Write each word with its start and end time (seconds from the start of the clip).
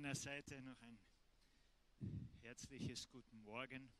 meiner 0.00 0.14
Seite 0.14 0.62
noch 0.62 0.80
ein 0.82 0.96
herzliches 2.42 3.08
Guten 3.08 3.42
Morgen. 3.42 3.90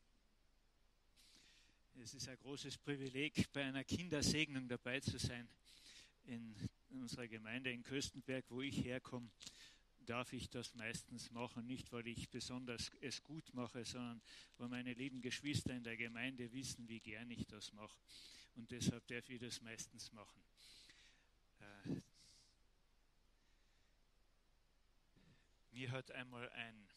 Es 2.00 2.14
ist 2.14 2.28
ein 2.28 2.38
großes 2.38 2.78
Privileg, 2.78 3.52
bei 3.52 3.64
einer 3.64 3.82
Kindersegnung 3.82 4.68
dabei 4.68 5.00
zu 5.00 5.18
sein. 5.18 5.48
In 6.26 6.54
unserer 6.90 7.26
Gemeinde 7.26 7.72
in 7.72 7.82
Köstenberg, 7.82 8.44
wo 8.48 8.62
ich 8.62 8.84
herkomme, 8.84 9.28
darf 10.06 10.32
ich 10.32 10.48
das 10.48 10.72
meistens 10.76 11.32
machen. 11.32 11.66
Nicht, 11.66 11.90
weil 11.90 12.06
ich 12.06 12.28
besonders 12.28 12.92
es 13.00 13.20
gut 13.24 13.52
mache, 13.52 13.84
sondern 13.84 14.22
weil 14.58 14.68
meine 14.68 14.92
lieben 14.92 15.20
Geschwister 15.20 15.74
in 15.74 15.82
der 15.82 15.96
Gemeinde 15.96 16.52
wissen, 16.52 16.86
wie 16.86 17.00
gern 17.00 17.28
ich 17.32 17.44
das 17.48 17.72
mache. 17.72 17.98
Und 18.54 18.70
deshalb 18.70 19.04
darf 19.08 19.28
ich 19.28 19.40
das 19.40 19.60
meistens 19.62 20.12
machen. 20.12 20.40
Mir 25.78 25.92
hat 25.92 26.10
einmal 26.10 26.50
ein, 26.50 26.88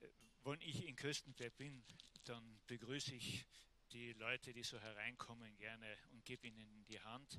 äh, 0.00 0.08
wenn 0.44 0.58
ich 0.62 0.86
in 0.86 0.96
Köstenberg 0.96 1.54
bin, 1.58 1.84
dann 2.24 2.58
begrüße 2.68 3.14
ich 3.14 3.44
die 3.92 4.14
Leute, 4.14 4.54
die 4.54 4.62
so 4.62 4.80
hereinkommen, 4.80 5.54
gerne 5.58 5.98
und 6.12 6.24
gebe 6.24 6.46
ihnen 6.46 6.86
die 6.88 6.98
Hand. 7.00 7.38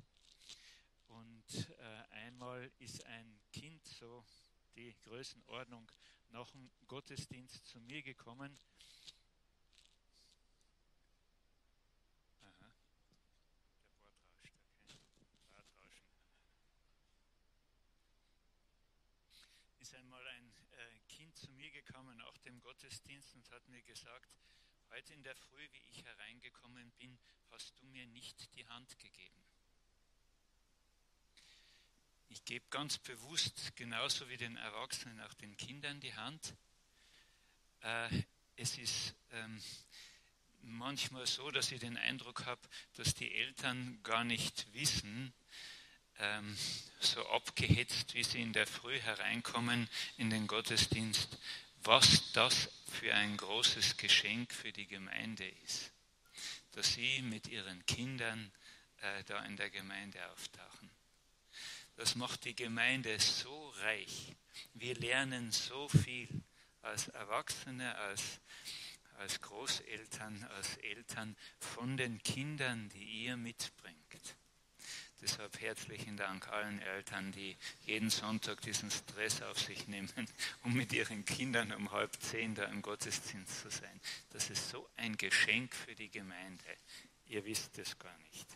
Und 1.08 1.70
äh, 1.70 1.82
einmal 2.10 2.70
ist 2.78 3.04
ein 3.06 3.40
Kind, 3.52 3.84
so 3.84 4.24
die 4.76 4.94
Größenordnung, 5.02 5.90
nach 6.28 6.48
dem 6.52 6.70
Gottesdienst 6.86 7.66
zu 7.66 7.80
mir 7.80 8.02
gekommen 8.02 8.56
ist 19.88 19.94
einmal 19.94 20.26
ein 20.26 20.52
äh, 20.72 20.98
Kind 21.08 21.34
zu 21.34 21.50
mir 21.52 21.70
gekommen 21.70 22.14
nach 22.18 22.36
dem 22.44 22.60
Gottesdienst 22.60 23.34
und 23.34 23.50
hat 23.50 23.66
mir 23.68 23.80
gesagt, 23.80 24.28
heute 24.90 25.14
in 25.14 25.22
der 25.22 25.34
Früh, 25.34 25.66
wie 25.72 25.82
ich 25.88 26.04
hereingekommen 26.04 26.90
bin, 26.98 27.18
hast 27.50 27.72
du 27.80 27.86
mir 27.86 28.06
nicht 28.08 28.54
die 28.54 28.66
Hand 28.66 28.98
gegeben. 28.98 29.42
Ich 32.28 32.44
gebe 32.44 32.66
ganz 32.68 32.98
bewusst, 32.98 33.74
genauso 33.76 34.28
wie 34.28 34.36
den 34.36 34.58
Erwachsenen, 34.58 35.22
auch 35.22 35.32
den 35.32 35.56
Kindern 35.56 36.00
die 36.00 36.14
Hand. 36.14 36.54
Äh, 37.80 38.24
es 38.56 38.76
ist 38.76 39.14
ähm, 39.30 39.58
manchmal 40.60 41.26
so, 41.26 41.50
dass 41.50 41.72
ich 41.72 41.80
den 41.80 41.96
Eindruck 41.96 42.44
habe, 42.44 42.60
dass 42.92 43.14
die 43.14 43.34
Eltern 43.34 44.02
gar 44.02 44.24
nicht 44.24 44.70
wissen, 44.74 45.32
ähm, 46.18 46.56
so 47.00 47.26
abgehetzt, 47.30 48.14
wie 48.14 48.24
sie 48.24 48.42
in 48.42 48.52
der 48.52 48.66
Früh 48.66 48.98
hereinkommen 48.98 49.88
in 50.16 50.30
den 50.30 50.46
Gottesdienst, 50.46 51.38
was 51.82 52.32
das 52.32 52.70
für 52.90 53.14
ein 53.14 53.36
großes 53.36 53.96
Geschenk 53.96 54.52
für 54.52 54.72
die 54.72 54.86
Gemeinde 54.86 55.48
ist, 55.64 55.92
dass 56.72 56.94
sie 56.94 57.22
mit 57.22 57.48
ihren 57.48 57.84
Kindern 57.86 58.52
äh, 59.00 59.24
da 59.24 59.44
in 59.44 59.56
der 59.56 59.70
Gemeinde 59.70 60.18
auftauchen. 60.30 60.90
Das 61.96 62.14
macht 62.14 62.44
die 62.44 62.54
Gemeinde 62.54 63.18
so 63.18 63.70
reich. 63.80 64.36
Wir 64.74 64.94
lernen 64.96 65.50
so 65.50 65.88
viel 65.88 66.28
als 66.82 67.08
Erwachsene, 67.08 67.94
als, 67.96 68.40
als 69.18 69.40
Großeltern, 69.40 70.44
als 70.56 70.76
Eltern 70.78 71.36
von 71.58 71.96
den 71.96 72.22
Kindern, 72.22 72.88
die 72.90 73.24
ihr 73.24 73.36
mitbringt. 73.36 73.98
Herzlichen 75.60 76.16
Dank 76.16 76.46
allen 76.48 76.80
Eltern, 76.80 77.32
die 77.32 77.56
jeden 77.84 78.10
Sonntag 78.10 78.60
diesen 78.60 78.92
Stress 78.92 79.42
auf 79.42 79.58
sich 79.58 79.88
nehmen, 79.88 80.08
um 80.62 80.72
mit 80.72 80.92
ihren 80.92 81.24
Kindern 81.24 81.72
um 81.72 81.90
halb 81.90 82.12
zehn 82.22 82.54
da 82.54 82.62
im 82.66 82.80
Gottesdienst 82.80 83.62
zu 83.62 83.68
sein. 83.68 84.00
Das 84.30 84.50
ist 84.50 84.68
so 84.70 84.88
ein 84.96 85.16
Geschenk 85.16 85.74
für 85.74 85.96
die 85.96 86.10
Gemeinde. 86.10 86.62
Ihr 87.26 87.44
wisst 87.44 87.76
es 87.78 87.98
gar 87.98 88.16
nicht. 88.30 88.46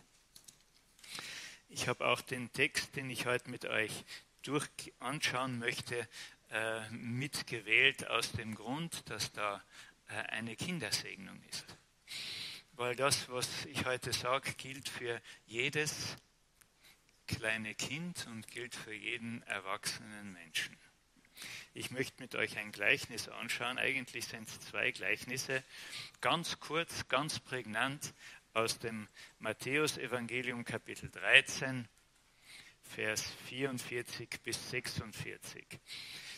Ich 1.67 1.89
habe 1.89 2.07
auch 2.07 2.21
den 2.21 2.53
Text, 2.53 2.95
den 2.95 3.09
ich 3.09 3.25
heute 3.25 3.49
mit 3.49 3.65
euch 3.65 4.05
durch 4.41 4.69
anschauen 4.99 5.59
möchte, 5.59 6.07
äh, 6.51 6.89
mitgewählt 6.89 8.07
aus 8.07 8.31
dem 8.31 8.55
Grund, 8.55 9.09
dass 9.09 9.33
da 9.33 9.61
äh, 10.07 10.13
eine 10.13 10.55
Kindersegnung 10.55 11.41
ist. 11.49 11.65
Weil 12.73 12.95
das, 12.95 13.27
was 13.27 13.65
ich 13.65 13.83
heute 13.85 14.13
sage, 14.13 14.53
gilt 14.53 14.87
für 14.87 15.21
jedes 15.45 16.15
kleine 17.27 17.75
Kind 17.75 18.27
und 18.27 18.47
gilt 18.47 18.75
für 18.75 18.93
jeden 18.93 19.41
erwachsenen 19.43 20.33
Menschen. 20.33 20.77
Ich 21.73 21.91
möchte 21.91 22.21
mit 22.21 22.35
euch 22.35 22.57
ein 22.57 22.71
Gleichnis 22.71 23.27
anschauen. 23.27 23.77
Eigentlich 23.77 24.25
sind 24.25 24.47
es 24.47 24.59
zwei 24.59 24.91
Gleichnisse. 24.91 25.63
Ganz 26.21 26.59
kurz, 26.59 27.07
ganz 27.07 27.39
prägnant 27.39 28.13
aus 28.53 28.77
dem 28.77 29.07
Matthäus-Evangelium 29.39 30.63
Kapitel 30.63 31.09
13, 31.09 31.87
Vers 32.83 33.23
44 33.47 34.41
bis 34.43 34.69
46. 34.69 35.65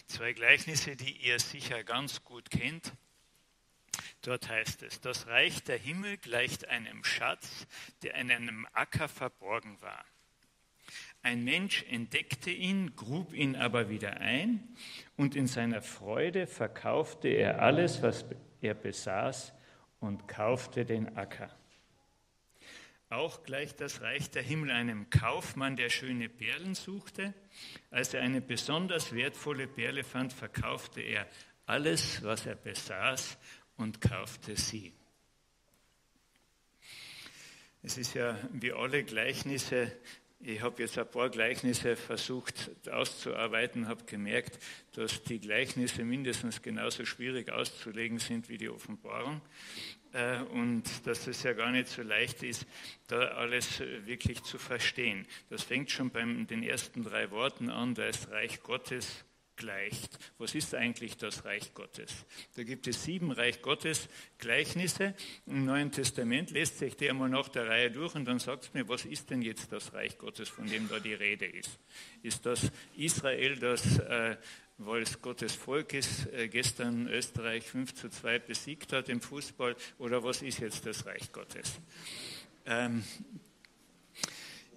Zwei 0.07 0.33
Gleichnisse, 0.33 0.95
die 0.95 1.11
ihr 1.11 1.39
sicher 1.39 1.83
ganz 1.83 2.23
gut 2.23 2.49
kennt. 2.49 2.93
Dort 4.21 4.47
heißt 4.47 4.83
es, 4.83 5.01
das 5.01 5.27
Reich 5.27 5.63
der 5.63 5.77
Himmel 5.77 6.17
gleicht 6.17 6.67
einem 6.67 7.03
Schatz, 7.03 7.67
der 8.01 8.15
in 8.15 8.31
einem 8.31 8.67
Acker 8.73 9.09
verborgen 9.09 9.81
war. 9.81 10.05
Ein 11.25 11.43
Mensch 11.43 11.83
entdeckte 11.89 12.51
ihn, 12.51 12.95
grub 12.95 13.33
ihn 13.33 13.55
aber 13.55 13.89
wieder 13.89 14.17
ein 14.21 14.63
und 15.17 15.35
in 15.35 15.47
seiner 15.47 15.81
Freude 15.81 16.45
verkaufte 16.45 17.29
er 17.29 17.63
alles, 17.63 18.03
was 18.03 18.25
er 18.61 18.75
besaß 18.75 19.51
und 19.99 20.27
kaufte 20.27 20.85
den 20.85 21.17
Acker. 21.17 21.49
Auch 23.09 23.41
gleicht 23.41 23.81
das 23.81 24.01
Reich 24.01 24.29
der 24.29 24.43
Himmel 24.43 24.69
einem 24.69 25.09
Kaufmann, 25.09 25.75
der 25.75 25.89
schöne 25.89 26.29
Perlen 26.29 26.75
suchte. 26.75 27.33
Als 27.89 28.13
er 28.13 28.21
eine 28.21 28.39
besonders 28.39 29.11
wertvolle 29.11 29.65
Perle 29.65 30.03
fand, 30.03 30.31
verkaufte 30.31 31.01
er 31.01 31.27
alles, 31.65 32.21
was 32.21 32.45
er 32.45 32.55
besaß 32.55 33.39
und 33.77 33.99
kaufte 33.99 34.55
sie. 34.55 34.93
Es 37.81 37.97
ist 37.97 38.13
ja 38.13 38.37
wie 38.51 38.73
alle 38.73 39.03
Gleichnisse 39.03 39.91
ich 40.47 40.61
habe 40.61 40.83
jetzt 40.83 40.97
ein 40.97 41.09
paar 41.09 41.29
Gleichnisse 41.29 41.95
versucht 41.95 42.69
auszuarbeiten, 42.91 43.87
habe 43.87 44.03
gemerkt, 44.03 44.59
dass 44.93 45.23
die 45.23 45.39
Gleichnisse 45.39 46.03
mindestens 46.03 46.61
genauso 46.61 47.03
schwierig 47.05 47.51
auszulegen 47.51 48.19
sind 48.19 48.47
wie 48.47 48.59
die 48.59 48.69
Offenbarung 48.69 49.41
äh, 50.13 50.41
und 50.41 50.83
dass 51.07 51.25
es 51.25 51.41
ja 51.41 51.53
gar 51.53 51.71
nicht 51.71 51.87
so 51.87 52.03
leicht 52.03 52.43
ist, 52.43 52.67
da 53.07 53.19
alles 53.29 53.79
wirklich 53.79 54.43
zu 54.43 54.59
verstehen. 54.59 55.25
Das 55.49 55.63
fängt 55.63 55.89
schon 55.89 56.11
bei 56.11 56.21
den 56.23 56.61
ersten 56.61 57.03
drei 57.03 57.31
Worten 57.31 57.69
an, 57.69 57.95
da 57.95 58.05
ist 58.05 58.29
Reich 58.29 58.61
Gottes, 58.61 59.25
gleicht. 59.57 60.17
Was 60.37 60.55
ist 60.55 60.75
eigentlich 60.75 61.17
das 61.17 61.45
Reich 61.45 61.73
Gottes? 61.73 62.11
Da 62.55 62.63
gibt 62.63 62.87
es 62.87 63.03
sieben 63.03 63.31
Reich 63.31 63.61
Gottes 63.61 64.09
Gleichnisse 64.37 65.13
im 65.45 65.65
Neuen 65.65 65.91
Testament. 65.91 66.51
Lässt 66.51 66.79
sich 66.79 66.95
der 66.95 67.13
mal 67.13 67.29
nach 67.29 67.49
der 67.49 67.67
Reihe 67.67 67.91
durch 67.91 68.15
und 68.15 68.25
dann 68.25 68.39
sagt 68.39 68.73
mir, 68.73 68.87
was 68.87 69.05
ist 69.05 69.29
denn 69.29 69.41
jetzt 69.41 69.71
das 69.71 69.93
Reich 69.93 70.17
Gottes, 70.17 70.49
von 70.49 70.67
dem 70.67 70.87
da 70.89 70.99
die 70.99 71.13
Rede 71.13 71.45
ist? 71.45 71.79
Ist 72.23 72.45
das 72.45 72.71
Israel, 72.95 73.57
das, 73.57 73.99
äh, 73.99 74.37
weil 74.77 75.03
es 75.03 75.21
Gottes 75.21 75.53
Volk 75.53 75.93
ist, 75.93 76.27
äh, 76.33 76.47
gestern 76.47 77.07
Österreich 77.07 77.65
5 77.65 77.93
zu 77.93 78.09
2 78.09 78.39
besiegt 78.39 78.93
hat 78.93 79.09
im 79.09 79.21
Fußball? 79.21 79.75
Oder 79.99 80.23
was 80.23 80.41
ist 80.41 80.59
jetzt 80.59 80.85
das 80.85 81.05
Reich 81.05 81.31
Gottes? 81.31 81.79
Ähm, 82.65 83.03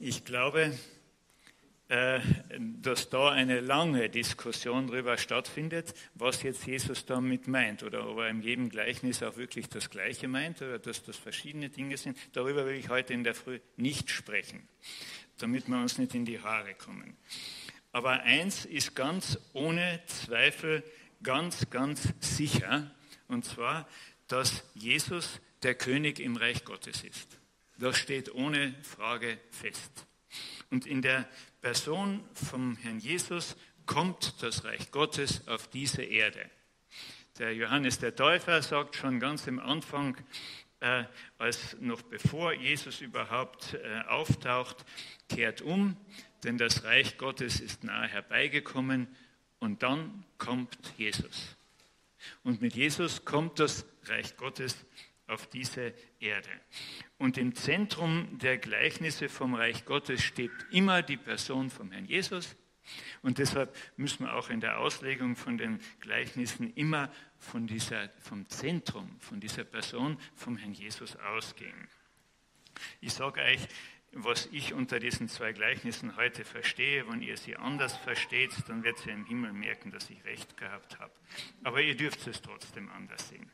ich 0.00 0.25
glaube, 0.25 0.72
dass 1.88 3.09
da 3.09 3.31
eine 3.31 3.60
lange 3.60 4.10
Diskussion 4.10 4.88
darüber 4.88 5.17
stattfindet, 5.17 5.94
was 6.14 6.43
jetzt 6.43 6.67
Jesus 6.67 7.06
damit 7.06 7.49
meint 7.49 7.82
oder 7.82 8.06
ob 8.06 8.19
er 8.19 8.29
in 8.29 8.43
jedem 8.43 8.69
Gleichnis 8.69 9.23
auch 9.23 9.38
wirklich 9.38 9.70
das 9.70 9.88
Gleiche 9.88 10.29
meint 10.29 10.61
oder 10.61 10.79
dass 10.79 11.02
das 11.02 11.17
verschiedene 11.17 11.70
Dinge 11.70 11.96
sind. 11.96 12.19
Darüber 12.35 12.67
will 12.67 12.75
ich 12.75 12.90
heute 12.90 13.14
in 13.14 13.25
der 13.25 13.35
Früh 13.35 13.58
nicht 13.76 14.11
sprechen, 14.11 14.69
damit 15.38 15.67
wir 15.69 15.79
uns 15.79 15.96
nicht 15.96 16.14
in 16.14 16.26
die 16.26 16.40
Haare 16.40 16.75
kommen. 16.75 17.17
Aber 17.93 18.23
eins 18.23 18.67
ist 18.67 18.94
ganz 18.94 19.38
ohne 19.55 20.00
Zweifel 20.06 20.85
ganz, 21.23 21.70
ganz 21.70 22.12
sicher, 22.20 22.94
und 23.29 23.44
zwar, 23.44 23.88
dass 24.26 24.62
Jesus 24.75 25.40
der 25.62 25.75
König 25.75 26.20
im 26.20 26.37
Reich 26.37 26.64
Gottes 26.64 27.02
ist. 27.02 27.38
Das 27.79 27.96
steht 27.96 28.35
ohne 28.35 28.75
Frage 28.82 29.38
fest. 29.50 30.07
Und 30.70 30.87
in 30.87 31.03
der 31.03 31.29
Person 31.61 32.23
vom 32.35 32.76
Herrn 32.76 32.99
Jesus 32.99 33.56
kommt 33.87 34.43
das 34.43 34.65
Reich 34.65 34.91
Gottes 34.91 35.47
auf 35.49 35.69
diese 35.69 36.03
Erde. 36.03 36.50
Der 37.38 37.55
Johannes 37.55 37.99
der 37.99 38.15
Täufer 38.15 38.61
sagt 38.62 38.97
schon 38.97 39.20
ganz 39.20 39.49
am 39.49 39.59
Anfang, 39.59 40.17
äh, 40.81 41.05
als 41.38 41.76
noch 41.81 42.03
bevor 42.03 42.53
Jesus 42.53 43.00
überhaupt 43.00 43.75
äh, 43.75 44.00
auftaucht, 44.09 44.85
kehrt 45.29 45.62
um, 45.62 45.97
denn 46.44 46.59
das 46.59 46.85
Reich 46.85 47.19
Gottes 47.19 47.61
ist 47.61 47.85
nahe 47.85 48.09
herbeigekommen 48.09 49.09
Und 49.61 49.82
dann 49.82 50.25
kommt 50.37 50.79
Jesus. 50.97 51.56
Und 52.44 52.61
mit 52.61 52.75
Jesus 52.75 53.25
kommt 53.25 53.59
das 53.59 53.87
Reich 54.05 54.37
Gottes 54.37 54.76
auf 55.28 55.46
diese 55.46 55.94
Erde. 56.20 56.50
Und 57.19 57.38
im 57.38 57.54
Zentrum 57.54 58.38
der 58.38 58.58
Gleichnisse 58.58 59.28
vom 59.28 59.54
Reich 59.54 59.84
Gottes 59.84 60.22
steht 60.22 60.50
immer 60.70 61.02
die 61.02 61.16
Person 61.16 61.70
vom 61.70 61.90
Herrn 61.92 62.06
Jesus. 62.06 62.56
Und 63.22 63.38
deshalb 63.38 63.76
müssen 63.96 64.25
wir 64.25 64.34
auch 64.34 64.48
in 64.48 64.60
der 64.60 64.78
Auslegung 64.78 65.36
von 65.36 65.58
den 65.58 65.78
Gleichnissen 66.00 66.72
immer 66.75 67.12
von 67.38 67.66
dieser, 67.66 68.08
vom 68.20 68.48
Zentrum, 68.48 69.16
von 69.20 69.40
dieser 69.40 69.64
Person, 69.64 70.19
vom 70.34 70.56
Herrn 70.56 70.72
Jesus 70.72 71.16
ausgehen. 71.16 71.88
Ich 73.00 73.12
sage 73.12 73.42
euch, 73.42 73.69
was 74.12 74.48
ich 74.52 74.72
unter 74.72 74.98
diesen 75.00 75.28
zwei 75.28 75.52
Gleichnissen 75.52 76.16
heute 76.16 76.44
verstehe. 76.44 77.06
Wenn 77.08 77.20
ihr 77.22 77.36
sie 77.36 77.56
anders 77.56 77.96
versteht, 77.96 78.52
dann 78.66 78.82
wird 78.82 79.04
ihr 79.06 79.12
im 79.12 79.26
Himmel 79.26 79.52
merken, 79.52 79.90
dass 79.90 80.08
ich 80.10 80.25
recht 80.25 80.56
gehabt 80.56 80.98
habe. 80.98 81.12
Aber 81.62 81.82
ihr 81.82 81.96
dürft 81.96 82.26
es 82.26 82.40
trotzdem 82.40 82.88
anders 82.90 83.28
sehen. 83.28 83.50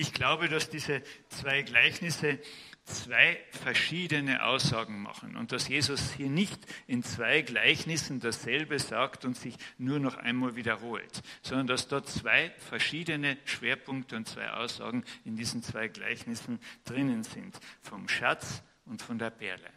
Ich 0.00 0.12
glaube, 0.12 0.48
dass 0.48 0.70
diese 0.70 1.02
zwei 1.28 1.62
Gleichnisse 1.62 2.38
zwei 2.84 3.36
verschiedene 3.50 4.44
Aussagen 4.44 5.02
machen 5.02 5.34
und 5.34 5.50
dass 5.50 5.66
Jesus 5.66 6.12
hier 6.12 6.30
nicht 6.30 6.60
in 6.86 7.02
zwei 7.02 7.42
Gleichnissen 7.42 8.20
dasselbe 8.20 8.78
sagt 8.78 9.24
und 9.24 9.36
sich 9.36 9.56
nur 9.76 9.98
noch 9.98 10.16
einmal 10.16 10.54
wiederholt, 10.54 11.20
sondern 11.42 11.66
dass 11.66 11.88
dort 11.88 12.08
zwei 12.08 12.52
verschiedene 12.58 13.38
Schwerpunkte 13.44 14.14
und 14.14 14.28
zwei 14.28 14.48
Aussagen 14.52 15.02
in 15.24 15.34
diesen 15.34 15.64
zwei 15.64 15.88
Gleichnissen 15.88 16.60
drinnen 16.84 17.24
sind, 17.24 17.58
vom 17.82 18.08
Schatz 18.08 18.62
und 18.84 19.02
von 19.02 19.18
der 19.18 19.30
Perle. 19.30 19.68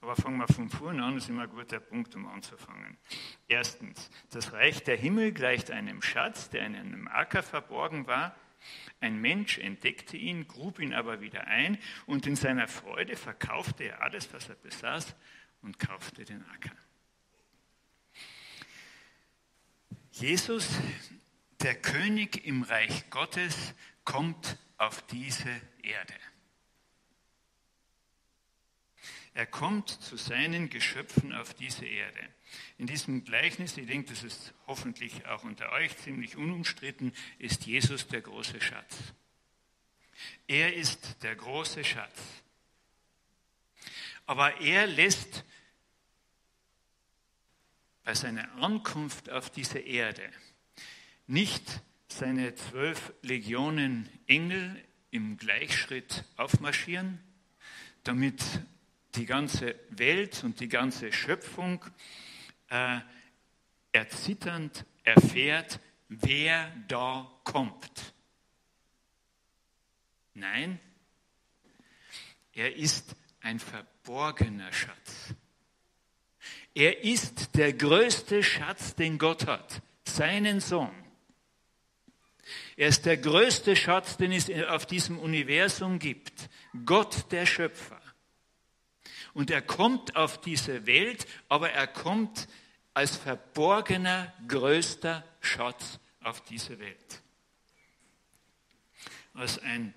Aber 0.00 0.16
fangen 0.16 0.38
wir 0.38 0.48
von 0.48 0.70
vorne 0.70 1.04
an, 1.04 1.16
das 1.16 1.24
ist 1.24 1.28
immer 1.28 1.42
ein 1.42 1.50
guter 1.50 1.78
Punkt, 1.78 2.14
um 2.16 2.26
anzufangen. 2.26 2.96
Erstens, 3.48 4.10
das 4.30 4.54
Reich 4.54 4.82
der 4.82 4.96
Himmel 4.96 5.32
gleicht 5.32 5.70
einem 5.70 6.00
Schatz, 6.00 6.48
der 6.48 6.64
in 6.64 6.74
einem 6.74 7.06
Acker 7.06 7.42
verborgen 7.42 8.06
war. 8.06 8.34
Ein 9.00 9.20
Mensch 9.20 9.58
entdeckte 9.58 10.16
ihn, 10.16 10.46
grub 10.46 10.78
ihn 10.78 10.92
aber 10.92 11.20
wieder 11.20 11.46
ein 11.46 11.78
und 12.06 12.26
in 12.26 12.36
seiner 12.36 12.68
Freude 12.68 13.16
verkaufte 13.16 13.84
er 13.84 14.02
alles, 14.02 14.32
was 14.32 14.48
er 14.48 14.56
besaß 14.56 15.14
und 15.62 15.78
kaufte 15.78 16.24
den 16.24 16.44
Acker. 16.48 16.76
Jesus, 20.12 20.68
der 21.60 21.74
König 21.74 22.44
im 22.46 22.62
Reich 22.62 23.08
Gottes, 23.10 23.74
kommt 24.04 24.58
auf 24.76 25.02
diese 25.06 25.48
Erde. 25.82 26.14
Er 29.34 29.46
kommt 29.46 29.88
zu 29.88 30.16
seinen 30.16 30.70
Geschöpfen 30.70 31.32
auf 31.32 31.54
diese 31.54 31.86
Erde. 31.86 32.20
In 32.78 32.86
diesem 32.86 33.24
Gleichnis, 33.24 33.76
ich 33.76 33.86
denke, 33.86 34.10
das 34.10 34.24
ist 34.24 34.54
hoffentlich 34.66 35.26
auch 35.26 35.44
unter 35.44 35.70
euch 35.72 35.96
ziemlich 35.98 36.36
unumstritten, 36.36 37.12
ist 37.38 37.66
Jesus 37.66 38.08
der 38.08 38.22
große 38.22 38.60
Schatz. 38.60 38.96
Er 40.48 40.74
ist 40.74 41.22
der 41.22 41.36
große 41.36 41.84
Schatz. 41.84 42.18
Aber 44.26 44.60
er 44.60 44.86
lässt 44.86 45.44
bei 48.04 48.14
seiner 48.14 48.52
Ankunft 48.56 49.30
auf 49.30 49.50
diese 49.50 49.78
Erde 49.78 50.28
nicht 51.26 51.80
seine 52.08 52.54
zwölf 52.56 53.12
Legionen 53.22 54.08
Engel 54.26 54.84
im 55.12 55.36
Gleichschritt 55.36 56.24
aufmarschieren, 56.36 57.20
damit 58.02 58.42
die 59.16 59.26
ganze 59.26 59.74
Welt 59.90 60.42
und 60.44 60.60
die 60.60 60.68
ganze 60.68 61.12
Schöpfung 61.12 61.84
äh, 62.68 63.00
erzitternd 63.92 64.84
erfährt, 65.04 65.80
wer 66.08 66.70
da 66.88 67.30
kommt. 67.44 68.14
Nein, 70.34 70.78
er 72.52 72.76
ist 72.76 73.16
ein 73.40 73.58
verborgener 73.58 74.72
Schatz. 74.72 75.34
Er 76.74 77.02
ist 77.04 77.56
der 77.56 77.72
größte 77.72 78.42
Schatz, 78.42 78.94
den 78.94 79.18
Gott 79.18 79.46
hat, 79.46 79.82
seinen 80.04 80.60
Sohn. 80.60 80.94
Er 82.76 82.88
ist 82.88 83.06
der 83.06 83.16
größte 83.16 83.76
Schatz, 83.76 84.16
den 84.16 84.32
es 84.32 84.50
auf 84.68 84.86
diesem 84.86 85.18
Universum 85.18 85.98
gibt. 85.98 86.48
Gott 86.84 87.30
der 87.30 87.46
Schöpfer. 87.46 87.99
Und 89.34 89.50
er 89.50 89.62
kommt 89.62 90.16
auf 90.16 90.40
diese 90.40 90.86
Welt, 90.86 91.26
aber 91.48 91.70
er 91.70 91.86
kommt 91.86 92.48
als 92.94 93.16
verborgener, 93.16 94.32
größter 94.48 95.24
Schatz 95.40 96.00
auf 96.22 96.42
diese 96.42 96.78
Welt. 96.78 97.22
Als 99.34 99.58
ein 99.58 99.94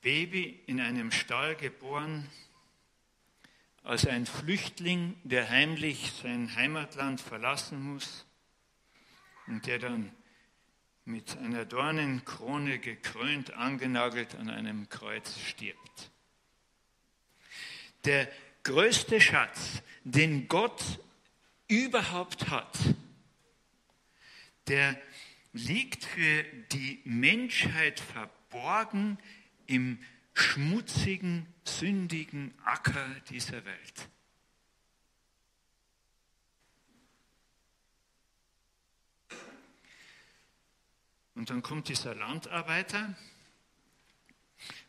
Baby 0.00 0.62
in 0.66 0.80
einem 0.80 1.12
Stall 1.12 1.54
geboren, 1.56 2.28
als 3.82 4.06
ein 4.06 4.26
Flüchtling, 4.26 5.16
der 5.24 5.48
heimlich 5.48 6.12
sein 6.22 6.54
Heimatland 6.54 7.20
verlassen 7.20 7.80
muss 7.80 8.26
und 9.46 9.66
der 9.66 9.78
dann 9.78 10.12
mit 11.04 11.36
einer 11.38 11.64
Dornenkrone 11.64 12.78
gekrönt, 12.78 13.54
angenagelt 13.54 14.34
an 14.34 14.50
einem 14.50 14.88
Kreuz 14.88 15.38
stirbt. 15.38 16.10
Der 18.04 18.30
größte 18.62 19.20
Schatz, 19.20 19.82
den 20.04 20.48
Gott 20.48 20.82
überhaupt 21.68 22.48
hat, 22.50 22.76
der 24.66 25.00
liegt 25.52 26.04
für 26.04 26.44
die 26.72 27.00
Menschheit 27.04 28.00
verborgen 28.00 29.18
im 29.66 29.98
schmutzigen, 30.32 31.46
sündigen 31.64 32.54
Acker 32.64 33.06
dieser 33.28 33.64
Welt. 33.64 34.08
Und 41.34 41.50
dann 41.50 41.62
kommt 41.62 41.88
dieser 41.88 42.14
Landarbeiter 42.14 43.14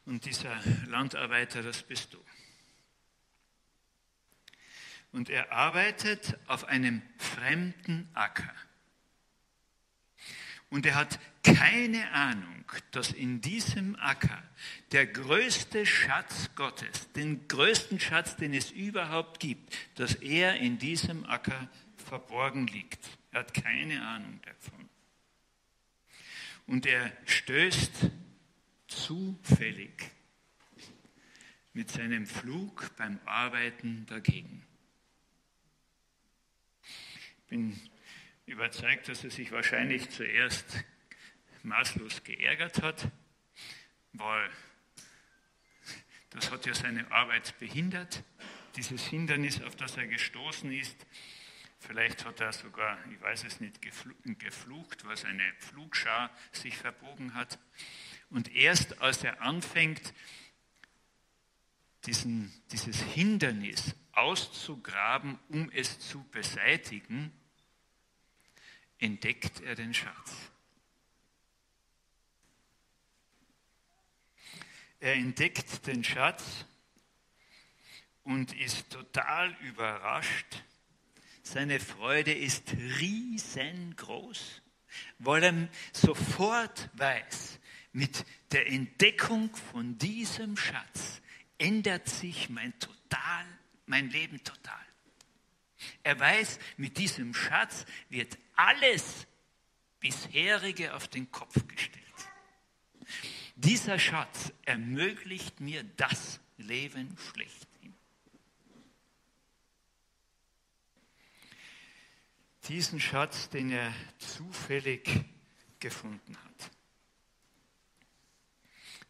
und 0.05 0.25
dieser 0.25 0.59
Landarbeiter, 0.87 1.63
das 1.63 1.83
bist 1.83 2.13
du 2.13 2.19
und 5.11 5.29
er 5.29 5.51
arbeitet 5.51 6.37
auf 6.47 6.65
einem 6.65 7.01
fremden 7.17 8.09
Acker. 8.13 8.53
Und 10.69 10.85
er 10.85 10.95
hat 10.95 11.19
keine 11.43 12.11
Ahnung, 12.11 12.65
dass 12.91 13.11
in 13.11 13.41
diesem 13.41 13.97
Acker 13.97 14.41
der 14.93 15.05
größte 15.05 15.85
Schatz 15.85 16.49
Gottes, 16.55 17.11
den 17.11 17.47
größten 17.49 17.99
Schatz, 17.99 18.37
den 18.37 18.53
es 18.53 18.71
überhaupt 18.71 19.41
gibt, 19.41 19.75
dass 19.95 20.15
er 20.15 20.55
in 20.55 20.77
diesem 20.77 21.25
Acker 21.25 21.69
verborgen 21.97 22.67
liegt. 22.67 22.99
Er 23.31 23.41
hat 23.41 23.53
keine 23.53 24.01
Ahnung 24.01 24.39
davon. 24.45 24.89
Und 26.67 26.85
er 26.85 27.11
stößt 27.25 28.09
zufällig 28.87 30.11
mit 31.73 31.91
seinem 31.91 32.25
Flug 32.27 32.95
beim 32.95 33.19
Arbeiten 33.25 34.05
dagegen 34.05 34.65
bin 37.51 37.77
überzeugt, 38.45 39.09
dass 39.09 39.25
er 39.25 39.29
sich 39.29 39.51
wahrscheinlich 39.51 40.09
zuerst 40.09 40.85
maßlos 41.63 42.23
geärgert 42.23 42.81
hat, 42.81 43.11
weil 44.13 44.49
das 46.29 46.49
hat 46.49 46.65
ja 46.65 46.73
seine 46.73 47.11
Arbeit 47.11 47.59
behindert, 47.59 48.23
dieses 48.77 49.05
Hindernis, 49.05 49.61
auf 49.63 49.75
das 49.75 49.97
er 49.97 50.07
gestoßen 50.07 50.71
ist. 50.71 51.05
Vielleicht 51.77 52.23
hat 52.23 52.39
er 52.39 52.53
sogar, 52.53 52.97
ich 53.11 53.21
weiß 53.21 53.43
es 53.43 53.59
nicht, 53.59 53.81
geflucht, 54.39 55.03
weil 55.03 55.17
seine 55.17 55.43
Flugschar 55.57 56.31
sich 56.53 56.77
verbogen 56.77 57.33
hat. 57.33 57.59
Und 58.29 58.55
erst 58.55 59.01
als 59.01 59.25
er 59.25 59.41
anfängt, 59.41 60.13
diesen, 62.05 62.49
dieses 62.71 63.01
Hindernis 63.01 63.93
auszugraben, 64.13 65.37
um 65.49 65.69
es 65.71 65.99
zu 65.99 66.23
beseitigen, 66.31 67.33
entdeckt 69.01 69.59
er 69.61 69.75
den 69.75 69.93
Schatz. 69.93 70.31
Er 74.99 75.15
entdeckt 75.15 75.87
den 75.87 76.03
Schatz 76.03 76.65
und 78.23 78.53
ist 78.59 78.91
total 78.91 79.51
überrascht. 79.61 80.63
Seine 81.41 81.79
Freude 81.79 82.33
ist 82.33 82.73
riesengroß, 82.73 84.61
weil 85.17 85.43
er 85.43 85.69
sofort 85.91 86.89
weiß, 86.93 87.59
mit 87.93 88.23
der 88.51 88.67
Entdeckung 88.67 89.53
von 89.55 89.97
diesem 89.97 90.55
Schatz 90.55 91.21
ändert 91.57 92.07
sich 92.07 92.49
mein 92.49 92.77
total, 92.79 93.45
mein 93.87 94.09
Leben 94.11 94.43
total. 94.43 94.85
Er 96.03 96.19
weiß, 96.19 96.59
mit 96.77 96.97
diesem 96.97 97.33
Schatz 97.33 97.85
wird 98.09 98.37
alles 98.61 99.27
bisherige 99.99 100.93
auf 100.93 101.07
den 101.07 101.31
Kopf 101.31 101.67
gestellt. 101.67 102.01
Dieser 103.55 103.97
Schatz 103.97 104.53
ermöglicht 104.63 105.59
mir 105.59 105.83
das 105.83 106.39
Leben 106.57 107.17
schlechthin. 107.17 107.95
Diesen 112.67 112.99
Schatz, 112.99 113.49
den 113.49 113.71
er 113.71 113.93
zufällig 114.19 115.09
gefunden 115.79 116.37
hat. 116.37 116.71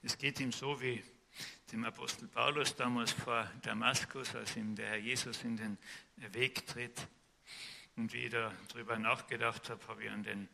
Es 0.02 0.18
geht 0.18 0.40
ihm 0.40 0.54
so 0.54 0.82
wie 0.82 1.04
dem 1.72 1.84
Apostel 1.84 2.28
Paulus 2.28 2.76
damals 2.76 3.12
vor 3.12 3.52
Damaskus, 3.62 4.34
als 4.34 4.56
ihm 4.56 4.76
der 4.76 4.88
Herr 4.88 4.98
Jesus 4.98 5.44
in 5.44 5.58
den 5.58 5.78
Weg 6.16 6.66
tritt. 6.66 7.08
Und 7.96 8.14
wie 8.14 8.26
ich 8.26 8.32
darüber 8.32 8.98
nachgedacht 8.98 9.70
habe, 9.70 9.86
habe 9.88 10.04
ich 10.04 10.10
an 10.10 10.24
den 10.24 10.48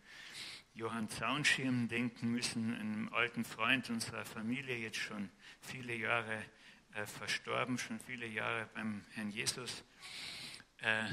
Johann 0.74 1.10
Zaunschirm 1.10 1.88
denken 1.88 2.32
müssen, 2.32 2.76
einem 2.76 3.14
alten 3.14 3.46
Freund 3.46 3.90
unserer 3.90 4.26
Familie, 4.26 4.78
jetzt 4.78 4.98
schon 4.98 5.30
viele 5.62 5.96
Jahre 5.96 6.44
äh, 6.94 7.06
verstorben, 7.06 7.78
schon 7.78 8.00
viele 8.00 8.28
Jahre 8.28 8.68
beim 8.74 9.04
Herrn 9.14 9.30
Jesus, 9.30 9.84
äh, 10.82 11.06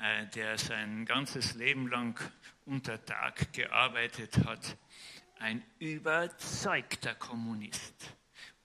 äh, 0.00 0.26
der 0.34 0.58
sein 0.58 1.04
ganzes 1.04 1.54
Leben 1.54 1.88
lang 1.88 2.20
unter 2.66 3.04
Tag 3.04 3.52
gearbeitet 3.52 4.44
hat. 4.44 4.76
Ein 5.38 5.62
überzeugter 5.78 7.14
Kommunist 7.14 8.16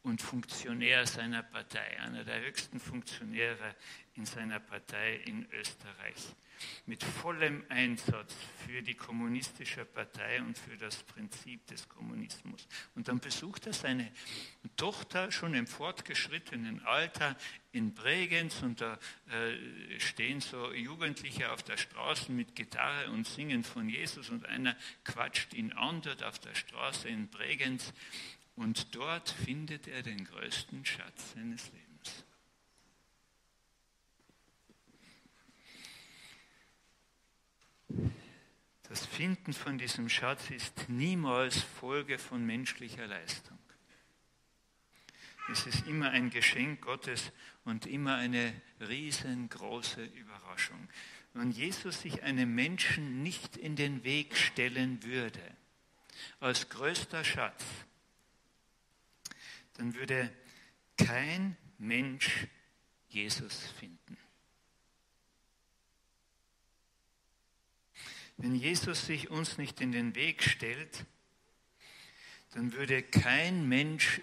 und 0.04 0.22
Funktionär 0.22 1.06
seiner 1.06 1.44
Partei, 1.44 2.00
einer 2.02 2.24
der 2.24 2.42
höchsten 2.42 2.80
Funktionäre 2.80 3.76
in 4.16 4.26
seiner 4.26 4.60
Partei 4.60 5.16
in 5.26 5.48
Österreich 5.52 6.36
mit 6.86 7.04
vollem 7.04 7.64
Einsatz 7.70 8.36
für 8.66 8.82
die 8.82 8.94
kommunistische 8.94 9.86
Partei 9.86 10.42
und 10.42 10.58
für 10.58 10.78
das 10.78 11.04
Prinzip 11.04 11.66
des 11.68 11.88
Kommunismus. 11.90 12.68
Und 12.96 13.08
dann 13.08 13.20
besucht 13.20 13.68
er 13.68 13.74
seine 13.74 14.12
Tochter 14.76 15.32
schon 15.32 15.54
im 15.54 15.68
fortgeschrittenen 15.68 16.86
Alter 16.86 17.36
in 17.72 17.94
Bregenz 17.94 18.62
und 18.62 18.82
da 18.82 19.00
äh, 19.30 20.00
stehen 20.00 20.42
so 20.42 20.72
Jugendliche 20.74 21.52
auf 21.52 21.64
der 21.64 21.78
Straße 21.78 22.32
mit 22.32 22.56
Gitarre 22.56 23.10
und 23.12 23.28
singen 23.28 23.64
von 23.64 23.90
Jesus 23.90 24.30
und 24.30 24.46
einer 24.46 24.76
quatscht 25.04 25.54
ihn 25.54 25.74
an 25.74 26.02
dort 26.02 26.24
auf 26.24 26.40
der 26.40 26.56
Straße 26.56 27.08
in 27.08 27.28
Bregenz 27.30 27.94
und 28.56 28.94
dort 28.96 29.30
findet 29.30 29.88
er 29.88 30.04
den 30.04 30.26
größten 30.26 30.86
Schatz 30.86 31.34
seines 31.34 31.66
Lebens. 31.72 31.83
Das 38.84 39.06
Finden 39.06 39.54
von 39.54 39.78
diesem 39.78 40.10
Schatz 40.10 40.50
ist 40.50 40.90
niemals 40.90 41.62
Folge 41.62 42.20
von 42.20 42.46
menschlicher 42.46 43.08
Leistung. 43.08 43.58
Es 45.52 45.66
ist 45.66 45.88
immer 45.88 46.12
ein 46.12 46.30
Geschenk 46.30 46.82
Gottes 46.82 47.32
und 47.66 47.86
immer 47.86 48.16
eine 48.16 48.54
riesengroße 48.80 50.04
Überraschung. 50.04 50.88
Wenn 51.34 51.52
Jesus 51.52 52.02
sich 52.02 52.24
einem 52.24 52.54
Menschen 52.56 53.24
nicht 53.24 53.58
in 53.58 53.76
den 53.76 54.04
Weg 54.04 54.38
stellen 54.38 55.04
würde, 55.04 55.42
als 56.40 56.70
größter 56.70 57.24
Schatz, 57.24 57.64
dann 59.74 59.96
würde 59.96 60.32
kein 60.98 61.58
Mensch 61.78 62.48
Jesus 63.10 63.68
finden. 63.80 64.18
Wenn 68.44 68.56
Jesus 68.56 69.06
sich 69.06 69.30
uns 69.30 69.58
nicht 69.58 69.80
in 69.80 69.94
den 69.94 70.16
Weg 70.16 70.44
stellt, 70.44 71.06
dann 72.52 72.74
würde 72.74 73.02
kein 73.02 73.70
Mensch 73.70 74.20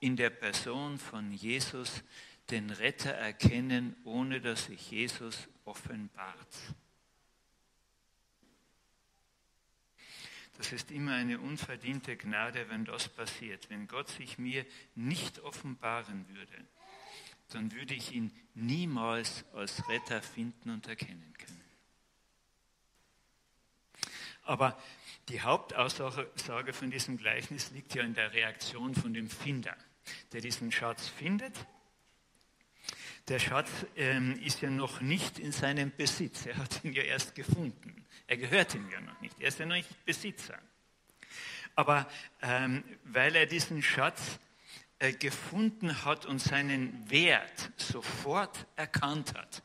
in 0.00 0.16
der 0.16 0.30
Person 0.30 0.98
von 0.98 1.30
Jesus 1.30 2.02
den 2.48 2.70
Retter 2.70 3.10
erkennen, 3.10 3.94
ohne 4.04 4.40
dass 4.40 4.64
sich 4.64 4.90
Jesus 4.90 5.46
offenbart. 5.66 6.56
Das 10.56 10.72
ist 10.72 10.90
immer 10.90 11.12
eine 11.12 11.38
unverdiente 11.38 12.16
Gnade, 12.16 12.66
wenn 12.70 12.86
das 12.86 13.10
passiert. 13.10 13.68
Wenn 13.68 13.86
Gott 13.88 14.08
sich 14.08 14.38
mir 14.38 14.64
nicht 14.94 15.38
offenbaren 15.40 16.26
würde, 16.30 16.66
dann 17.50 17.70
würde 17.72 17.92
ich 17.92 18.12
ihn 18.12 18.32
niemals 18.54 19.44
als 19.52 19.86
Retter 19.90 20.22
finden 20.22 20.70
und 20.70 20.86
erkennen 20.86 21.34
können. 21.36 21.59
Aber 24.50 24.76
die 25.28 25.42
Hauptaussage 25.42 26.72
von 26.72 26.90
diesem 26.90 27.16
Gleichnis 27.16 27.70
liegt 27.70 27.94
ja 27.94 28.02
in 28.02 28.14
der 28.14 28.32
Reaktion 28.32 28.96
von 28.96 29.14
dem 29.14 29.30
Finder, 29.30 29.76
der 30.32 30.40
diesen 30.40 30.72
Schatz 30.72 31.06
findet. 31.06 31.54
Der 33.28 33.38
Schatz 33.38 33.70
ähm, 33.94 34.40
ist 34.42 34.60
ja 34.60 34.68
noch 34.68 35.00
nicht 35.02 35.38
in 35.38 35.52
seinem 35.52 35.92
Besitz. 35.96 36.46
Er 36.46 36.56
hat 36.56 36.82
ihn 36.82 36.92
ja 36.92 37.04
erst 37.04 37.36
gefunden. 37.36 38.04
Er 38.26 38.38
gehört 38.38 38.74
ihm 38.74 38.90
ja 38.90 39.00
noch 39.00 39.20
nicht. 39.20 39.36
Er 39.38 39.46
ist 39.46 39.60
ja 39.60 39.66
noch 39.66 39.76
nicht 39.76 40.04
Besitzer. 40.04 40.58
Aber 41.76 42.08
ähm, 42.42 42.82
weil 43.04 43.36
er 43.36 43.46
diesen 43.46 43.84
Schatz 43.84 44.40
äh, 44.98 45.12
gefunden 45.12 46.04
hat 46.04 46.26
und 46.26 46.40
seinen 46.40 47.08
Wert 47.08 47.70
sofort 47.76 48.66
erkannt 48.74 49.32
hat, 49.34 49.62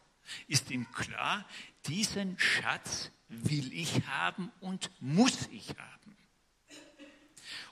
ist 0.48 0.70
ihm 0.70 0.86
klar, 0.92 1.44
diesen 1.88 2.38
Schatz 2.38 3.12
will 3.44 3.74
ich 3.74 4.06
haben 4.08 4.52
und 4.62 4.90
muss 5.02 5.48
ich 5.52 5.70
haben. 5.70 6.18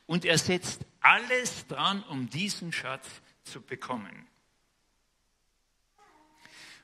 Und 0.05 0.25
er 0.25 0.37
setzt 0.37 0.85
alles 0.99 1.67
dran, 1.67 2.03
um 2.03 2.29
diesen 2.29 2.71
Schatz 2.71 3.07
zu 3.43 3.61
bekommen. 3.61 4.27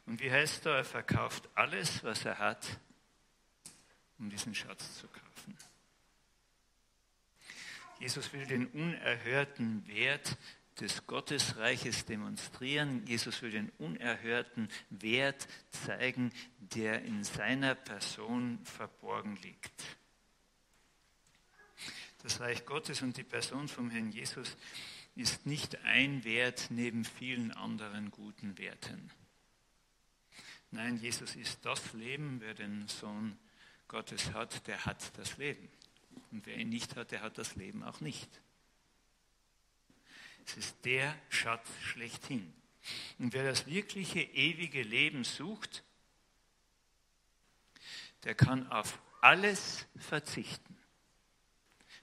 Und 0.05 0.21
wie 0.21 0.31
heißt 0.31 0.65
er? 0.65 0.77
Er 0.77 0.85
verkauft 0.85 1.47
alles, 1.55 2.03
was 2.03 2.25
er 2.25 2.39
hat, 2.39 2.79
um 4.17 4.29
diesen 4.29 4.55
Schatz 4.55 4.97
zu 4.97 5.07
kaufen. 5.07 5.57
Jesus 7.99 8.31
will 8.33 8.45
den 8.47 8.67
unerhörten 8.67 9.85
Wert 9.87 10.37
des 10.79 11.05
Gottesreiches 11.07 12.05
demonstrieren. 12.05 13.05
Jesus 13.05 13.41
will 13.41 13.51
den 13.51 13.69
unerhörten 13.77 14.69
Wert 14.89 15.47
zeigen, 15.69 16.31
der 16.59 17.03
in 17.03 17.23
seiner 17.23 17.75
Person 17.75 18.59
verborgen 18.63 19.37
liegt. 19.37 19.97
Das 22.21 22.39
Reich 22.39 22.65
Gottes 22.65 23.01
und 23.01 23.17
die 23.17 23.23
Person 23.23 23.67
vom 23.67 23.89
Herrn 23.89 24.11
Jesus 24.11 24.57
ist 25.15 25.45
nicht 25.45 25.83
ein 25.83 26.23
Wert 26.23 26.67
neben 26.69 27.05
vielen 27.05 27.51
anderen 27.51 28.11
guten 28.11 28.57
Werten. 28.57 29.11
Nein, 30.71 30.97
Jesus 30.97 31.35
ist 31.35 31.65
das 31.65 31.93
Leben. 31.93 32.41
Wer 32.41 32.53
den 32.53 32.87
Sohn 32.87 33.37
Gottes 33.87 34.33
hat, 34.33 34.67
der 34.67 34.85
hat 34.85 35.17
das 35.17 35.37
Leben. 35.37 35.67
Und 36.31 36.45
wer 36.45 36.57
ihn 36.57 36.69
nicht 36.69 36.95
hat, 36.95 37.11
der 37.11 37.21
hat 37.21 37.37
das 37.37 37.55
Leben 37.55 37.83
auch 37.83 38.01
nicht. 38.01 38.29
Es 40.49 40.57
ist 40.57 40.83
der 40.83 41.15
Schatz 41.29 41.69
schlechthin. 41.79 42.51
Und 43.19 43.33
wer 43.33 43.43
das 43.43 43.67
wirkliche 43.67 44.21
ewige 44.21 44.81
Leben 44.81 45.23
sucht, 45.23 45.83
der 48.23 48.33
kann 48.33 48.67
auf 48.71 48.99
alles 49.21 49.85
verzichten, 49.95 50.75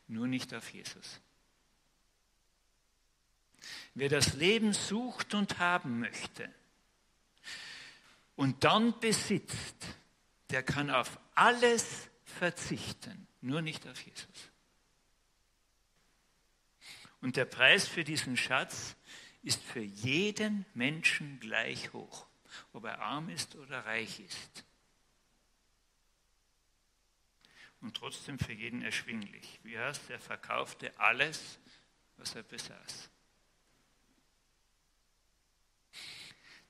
nur 0.07 0.29
nicht 0.29 0.55
auf 0.55 0.73
Jesus. 0.73 1.21
Wer 3.95 4.11
das 4.11 4.35
Leben 4.35 4.73
sucht 4.73 5.35
und 5.35 5.59
haben 5.59 5.99
möchte 5.99 6.49
und 8.37 8.62
dann 8.62 9.00
besitzt, 9.00 9.97
der 10.50 10.62
kann 10.62 10.91
auf 10.91 11.19
alles 11.35 12.09
verzichten, 12.23 13.26
nur 13.41 13.61
nicht 13.61 13.88
auf 13.88 14.00
Jesus. 14.03 14.53
Und 17.26 17.35
der 17.35 17.45
Preis 17.45 17.88
für 17.88 18.04
diesen 18.04 18.37
Schatz 18.37 18.95
ist 19.42 19.61
für 19.61 19.80
jeden 19.80 20.64
Menschen 20.75 21.40
gleich 21.40 21.92
hoch, 21.92 22.28
ob 22.73 22.85
er 22.85 23.00
arm 23.00 23.30
ist 23.30 23.56
oder 23.56 23.85
reich 23.85 24.21
ist. 24.21 24.64
Und 27.80 27.97
trotzdem 27.97 28.38
für 28.38 28.52
jeden 28.52 28.80
erschwinglich. 28.80 29.59
Wie 29.64 29.76
heißt, 29.76 30.09
er 30.09 30.21
verkaufte 30.21 30.97
alles, 31.00 31.59
was 32.16 32.37
er 32.37 32.45
besaß. 32.45 33.11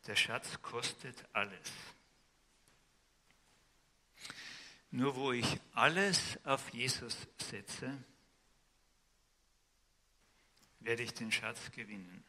Der 0.07 0.17
Schatz 0.17 0.63
kostet 0.63 1.23
alles. 1.35 1.71
Nur 4.91 5.17
wo 5.17 5.33
ich 5.33 5.61
alles 5.75 6.39
auf 6.47 6.73
Jesus 6.73 7.29
setze, 7.37 8.03
werde 10.87 11.03
ich 11.03 11.13
den 11.13 11.33
Schatz 11.33 11.73
gewinnen. 11.73 12.23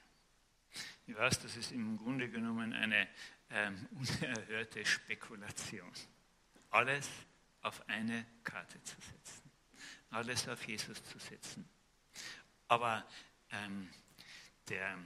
Ich 1.06 1.16
weiß, 1.16 1.40
das 1.42 1.56
ist 1.56 1.72
im 1.72 1.96
Grunde 1.96 2.28
genommen 2.28 2.74
eine 2.74 3.08
ähm, 3.52 3.88
unerhörte 4.22 4.84
Spekulation. 4.84 5.92
Alles 6.72 7.08
auf 7.62 7.88
eine 7.88 8.26
Karte 8.44 8.82
zu 8.82 8.96
setzen. 9.00 9.52
Alles 10.10 10.48
auf 10.48 10.68
Jesus 10.68 11.04
zu 11.04 11.20
setzen. 11.20 11.70
Aber 12.68 13.08
ähm, 13.52 13.90
der, 14.70 14.98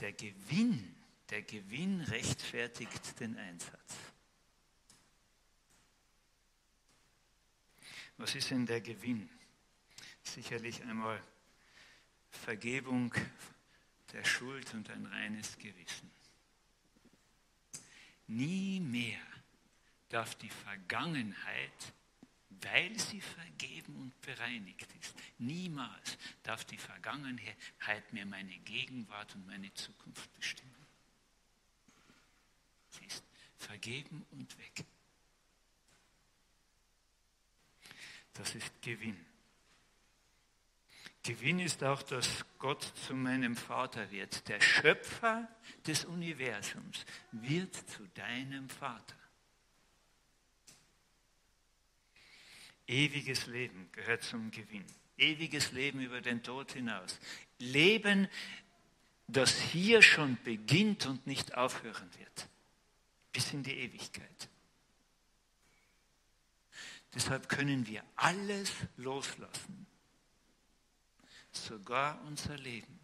der 0.00 0.12
Gewinn, 0.12 0.94
der 1.30 1.42
Gewinn 1.42 2.02
rechtfertigt 2.02 3.18
den 3.18 3.38
Einsatz. 3.38 3.96
Was 8.18 8.34
ist 8.34 8.50
denn 8.50 8.66
der 8.66 8.82
Gewinn? 8.82 9.30
Sicherlich 10.22 10.82
einmal 10.82 11.22
Vergebung 12.34 13.14
der 14.12 14.24
Schuld 14.24 14.72
und 14.74 14.90
ein 14.90 15.06
reines 15.06 15.58
Gewissen. 15.58 16.10
Nie 18.26 18.80
mehr 18.80 19.20
darf 20.08 20.34
die 20.36 20.50
Vergangenheit, 20.50 21.92
weil 22.48 22.98
sie 22.98 23.20
vergeben 23.20 23.96
und 23.96 24.20
bereinigt 24.20 24.88
ist, 25.00 25.14
niemals 25.38 26.16
darf 26.42 26.64
die 26.64 26.78
Vergangenheit 26.78 28.12
mehr 28.12 28.26
meine 28.26 28.56
Gegenwart 28.58 29.34
und 29.34 29.46
meine 29.46 29.72
Zukunft 29.74 30.32
bestimmen. 30.34 30.72
Sie 32.90 33.04
ist 33.04 33.24
vergeben 33.56 34.24
und 34.30 34.56
weg. 34.58 34.84
Das 38.34 38.54
ist 38.54 38.82
Gewinn. 38.82 39.33
Gewinn 41.24 41.58
ist 41.58 41.82
auch, 41.82 42.02
dass 42.02 42.44
Gott 42.58 42.82
zu 43.06 43.14
meinem 43.14 43.56
Vater 43.56 44.10
wird. 44.10 44.46
Der 44.46 44.60
Schöpfer 44.60 45.48
des 45.86 46.04
Universums 46.04 47.06
wird 47.32 47.74
zu 47.74 48.06
deinem 48.08 48.68
Vater. 48.68 49.16
Ewiges 52.86 53.46
Leben 53.46 53.88
gehört 53.92 54.22
zum 54.22 54.50
Gewinn. 54.50 54.84
Ewiges 55.16 55.72
Leben 55.72 56.00
über 56.00 56.20
den 56.20 56.42
Tod 56.42 56.72
hinaus. 56.72 57.18
Leben, 57.58 58.28
das 59.26 59.58
hier 59.58 60.02
schon 60.02 60.36
beginnt 60.44 61.06
und 61.06 61.26
nicht 61.26 61.54
aufhören 61.54 62.10
wird. 62.18 62.48
Bis 63.32 63.50
in 63.54 63.62
die 63.62 63.78
Ewigkeit. 63.78 64.50
Deshalb 67.14 67.48
können 67.48 67.86
wir 67.86 68.04
alles 68.16 68.70
loslassen 68.98 69.86
sogar 71.56 72.20
unser 72.22 72.56
Leben. 72.56 72.98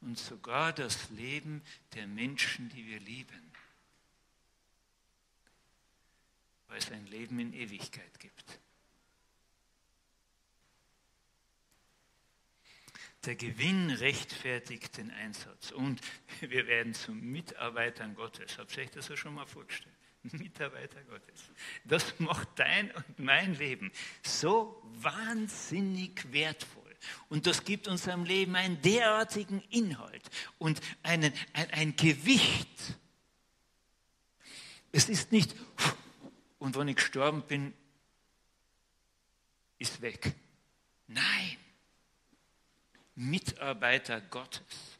Und 0.00 0.18
sogar 0.18 0.72
das 0.72 1.08
Leben 1.10 1.62
der 1.94 2.06
Menschen, 2.06 2.68
die 2.68 2.86
wir 2.86 3.00
lieben. 3.00 3.52
Weil 6.68 6.78
es 6.78 6.90
ein 6.90 7.06
Leben 7.06 7.38
in 7.38 7.52
Ewigkeit 7.54 8.20
gibt. 8.20 8.60
Der 13.24 13.36
Gewinn 13.36 13.90
rechtfertigt 13.90 14.98
den 14.98 15.10
Einsatz. 15.10 15.70
Und 15.70 16.02
wir 16.40 16.66
werden 16.66 16.92
zu 16.92 17.12
Mitarbeitern 17.12 18.14
Gottes. 18.14 18.58
Habt 18.58 18.76
ihr 18.76 18.82
euch 18.82 18.90
das 18.90 19.18
schon 19.18 19.34
mal 19.34 19.46
vorgestellt? 19.46 19.93
Mitarbeiter 20.32 21.02
Gottes. 21.04 21.42
Das 21.84 22.18
macht 22.18 22.48
dein 22.56 22.90
und 22.92 23.18
mein 23.18 23.54
Leben 23.54 23.92
so 24.22 24.82
wahnsinnig 24.94 26.32
wertvoll. 26.32 26.82
Und 27.28 27.46
das 27.46 27.64
gibt 27.64 27.86
unserem 27.86 28.24
Leben 28.24 28.56
einen 28.56 28.80
derartigen 28.80 29.60
Inhalt 29.70 30.30
und 30.58 30.80
einen, 31.02 31.32
ein, 31.52 31.70
ein 31.70 31.96
Gewicht. 31.96 32.96
Es 34.92 35.08
ist 35.08 35.32
nicht, 35.32 35.54
und 36.58 36.76
wenn 36.76 36.88
ich 36.88 36.96
gestorben 36.96 37.42
bin, 37.42 37.74
ist 39.78 40.00
weg. 40.00 40.34
Nein, 41.08 41.58
Mitarbeiter 43.14 44.20
Gottes. 44.22 44.93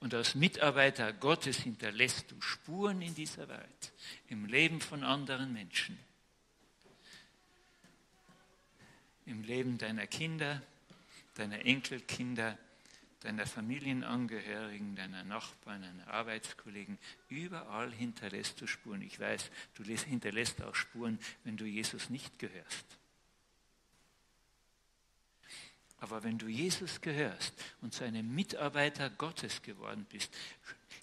Und 0.00 0.14
als 0.14 0.34
Mitarbeiter 0.34 1.12
Gottes 1.12 1.58
hinterlässt 1.58 2.30
du 2.30 2.40
Spuren 2.40 3.02
in 3.02 3.14
dieser 3.14 3.48
Welt, 3.48 3.92
im 4.28 4.46
Leben 4.46 4.80
von 4.80 5.02
anderen 5.02 5.52
Menschen, 5.52 5.98
im 9.26 9.42
Leben 9.42 9.76
deiner 9.76 10.06
Kinder, 10.06 10.62
deiner 11.34 11.64
Enkelkinder, 11.64 12.56
deiner 13.20 13.46
Familienangehörigen, 13.46 14.94
deiner 14.94 15.24
Nachbarn, 15.24 15.82
deiner 15.82 16.06
Arbeitskollegen. 16.08 16.98
Überall 17.28 17.92
hinterlässt 17.92 18.60
du 18.60 18.66
Spuren. 18.66 19.02
Ich 19.02 19.18
weiß, 19.18 19.50
du 19.74 19.82
hinterlässt 19.82 20.62
auch 20.62 20.74
Spuren, 20.74 21.18
wenn 21.44 21.56
du 21.56 21.64
Jesus 21.64 22.10
nicht 22.10 22.38
gehörst. 22.38 22.86
Aber 26.00 26.22
wenn 26.22 26.38
du 26.38 26.46
Jesus 26.46 27.00
gehörst 27.00 27.52
und 27.80 27.92
zu 27.92 28.04
einem 28.04 28.34
Mitarbeiter 28.34 29.10
Gottes 29.10 29.62
geworden 29.62 30.06
bist, 30.08 30.32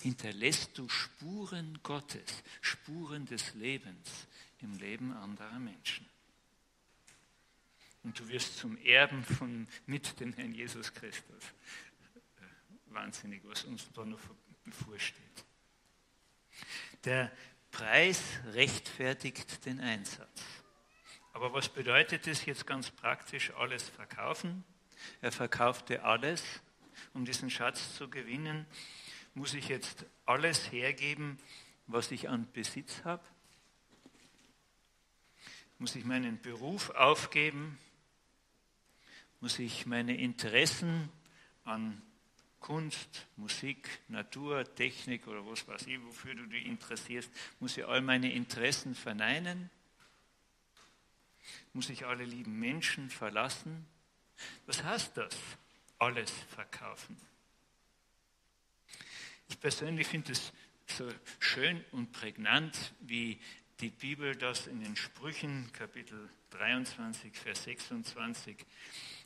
hinterlässt 0.01 0.77
du 0.77 0.87
Spuren 0.87 1.79
Gottes, 1.83 2.43
Spuren 2.61 3.25
des 3.25 3.53
Lebens 3.55 4.27
im 4.61 4.73
Leben 4.77 5.11
anderer 5.13 5.59
Menschen. 5.59 6.05
Und 8.03 8.19
du 8.19 8.27
wirst 8.29 8.57
zum 8.57 8.77
Erben 8.77 9.23
von, 9.23 9.67
mit 9.85 10.19
dem 10.19 10.31
Herrn 10.33 10.53
Jesus 10.53 10.93
Christus. 10.93 11.43
Wahnsinnig, 12.85 13.41
was 13.45 13.63
uns 13.65 13.91
da 13.93 14.05
noch 14.05 14.19
bevorsteht. 14.63 15.45
Der 17.03 17.31
Preis 17.71 18.21
rechtfertigt 18.53 19.65
den 19.65 19.79
Einsatz. 19.79 20.41
Aber 21.33 21.51
was 21.51 21.67
bedeutet 21.67 22.27
es 22.27 22.45
jetzt 22.45 22.65
ganz 22.65 22.91
praktisch, 22.91 23.51
alles 23.55 23.89
verkaufen? 23.89 24.63
Er 25.21 25.31
verkaufte 25.31 26.03
alles, 26.03 26.43
um 27.13 27.25
diesen 27.25 27.49
Schatz 27.49 27.95
zu 27.95 28.09
gewinnen. 28.09 28.65
Muss 29.33 29.53
ich 29.53 29.67
jetzt 29.67 30.05
alles 30.25 30.71
hergeben, 30.71 31.37
was 31.87 32.11
ich 32.11 32.29
an 32.29 32.47
Besitz 32.53 33.03
habe? 33.03 33.23
Muss 35.77 35.95
ich 35.95 36.05
meinen 36.05 36.41
Beruf 36.41 36.89
aufgeben? 36.91 37.77
Muss 39.41 39.59
ich 39.59 39.85
meine 39.85 40.17
Interessen 40.17 41.09
an 41.65 42.01
Kunst, 42.65 43.27
Musik, 43.35 43.89
Natur, 44.07 44.63
Technik 44.73 45.27
oder 45.27 45.45
was 45.45 45.67
weiß 45.67 45.85
ich, 45.85 46.01
wofür 46.01 46.33
du 46.33 46.47
dich 46.47 46.65
interessierst, 46.65 47.29
muss 47.59 47.77
ich 47.77 47.85
all 47.85 48.01
meine 48.01 48.33
Interessen 48.33 48.95
verneinen? 48.95 49.69
Muss 51.73 51.89
ich 51.89 52.07
alle 52.07 52.23
lieben 52.23 52.57
Menschen 52.57 53.11
verlassen? 53.11 53.85
Was 54.65 54.83
heißt 54.83 55.17
das? 55.17 55.35
Alles 55.99 56.31
verkaufen. 56.49 57.17
Ich 59.47 59.59
persönlich 59.59 60.07
finde 60.07 60.31
es 60.31 60.51
so 60.87 61.09
schön 61.39 61.83
und 61.91 62.11
prägnant, 62.11 62.93
wie 63.01 63.39
die 63.79 63.89
Bibel 63.89 64.35
das 64.35 64.67
in 64.67 64.81
den 64.81 64.95
Sprüchen 64.95 65.71
Kapitel 65.73 66.29
23, 66.51 67.35
Vers 67.37 67.63
26 67.63 68.65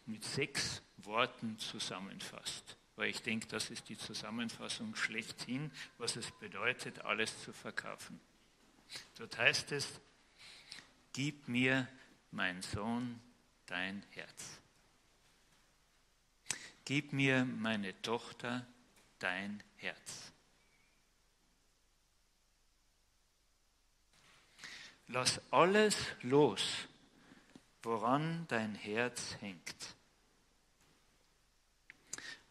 mit 0.06 0.24
sechs 0.24 0.82
Worten 0.98 1.58
zusammenfasst. 1.60 2.78
Weil 2.96 3.10
ich 3.10 3.22
denke, 3.22 3.48
das 3.48 3.70
ist 3.70 3.88
die 3.88 3.98
Zusammenfassung 3.98 4.96
schlechthin, 4.96 5.72
was 5.98 6.16
es 6.16 6.32
bedeutet, 6.32 7.00
alles 7.06 7.44
zu 7.44 7.54
verkaufen. 7.54 8.20
Dort 9.18 9.38
heißt 9.38 9.72
es, 9.72 10.02
gib 11.14 11.48
mir, 11.48 11.88
mein 12.32 12.62
Sohn, 12.62 13.20
dein 13.68 14.04
Herz. 14.12 14.59
Gib 16.90 17.14
mir, 17.14 17.46
meine 17.46 18.02
Tochter, 18.02 18.66
dein 19.20 19.62
Herz. 19.76 20.32
Lass 25.06 25.40
alles 25.52 25.96
los, 26.24 26.88
woran 27.84 28.48
dein 28.48 28.74
Herz 28.74 29.36
hängt. 29.40 29.96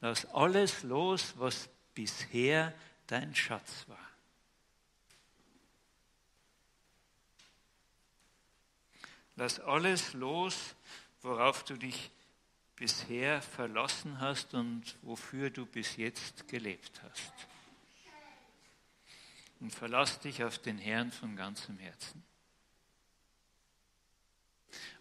Lass 0.01 0.25
alles 0.27 0.85
los, 0.85 1.37
was 1.37 1.69
bisher 1.93 2.73
dein 3.09 3.35
Schatz 3.35 3.89
war. 3.89 4.09
Lass 9.35 9.59
alles 9.59 10.13
los, 10.13 10.77
worauf 11.23 11.65
du 11.65 11.77
dich 11.77 12.13
bisher 12.79 13.43
verlassen 13.43 14.21
hast 14.21 14.55
und 14.55 14.97
wofür 15.03 15.51
du 15.51 15.67
bis 15.67 15.97
jetzt 15.97 16.47
gelebt 16.49 17.03
hast. 17.03 17.33
Und 19.61 19.75
verlass 19.75 20.21
dich 20.21 20.45
auf 20.45 20.59
den 20.59 20.79
Herrn 20.79 21.11
von 21.11 21.35
ganzem 21.35 21.79
Herzen. 21.79 22.23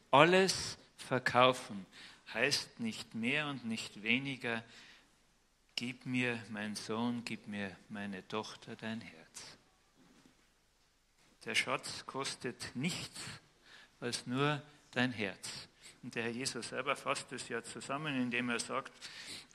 Alles 0.10 0.78
verkaufen 0.98 1.86
heißt 2.34 2.80
nicht 2.80 3.14
mehr 3.14 3.48
und 3.48 3.66
nicht 3.66 4.02
weniger 4.02 4.64
gib 5.78 6.08
mir, 6.08 6.44
mein 6.50 6.76
Sohn, 6.76 7.24
gib 7.24 7.48
mir, 7.48 7.74
meine 7.88 8.28
Tochter, 8.28 8.76
dein 8.76 9.00
Herz. 9.00 9.58
Der 11.46 11.54
Schatz 11.54 12.06
kostet 12.06 12.76
nichts 12.76 13.22
als 14.00 14.26
nur 14.26 14.62
dein 14.92 15.12
Herz. 15.12 15.67
Und 16.04 16.16
der 16.16 16.24
Herr 16.24 16.32
Jesus 16.32 16.70
selber 16.70 16.96
fasst 16.96 17.32
es 17.32 17.50
ja 17.50 17.64
zusammen, 17.64 18.16
indem 18.16 18.50
er 18.50 18.60
sagt, 18.60 18.94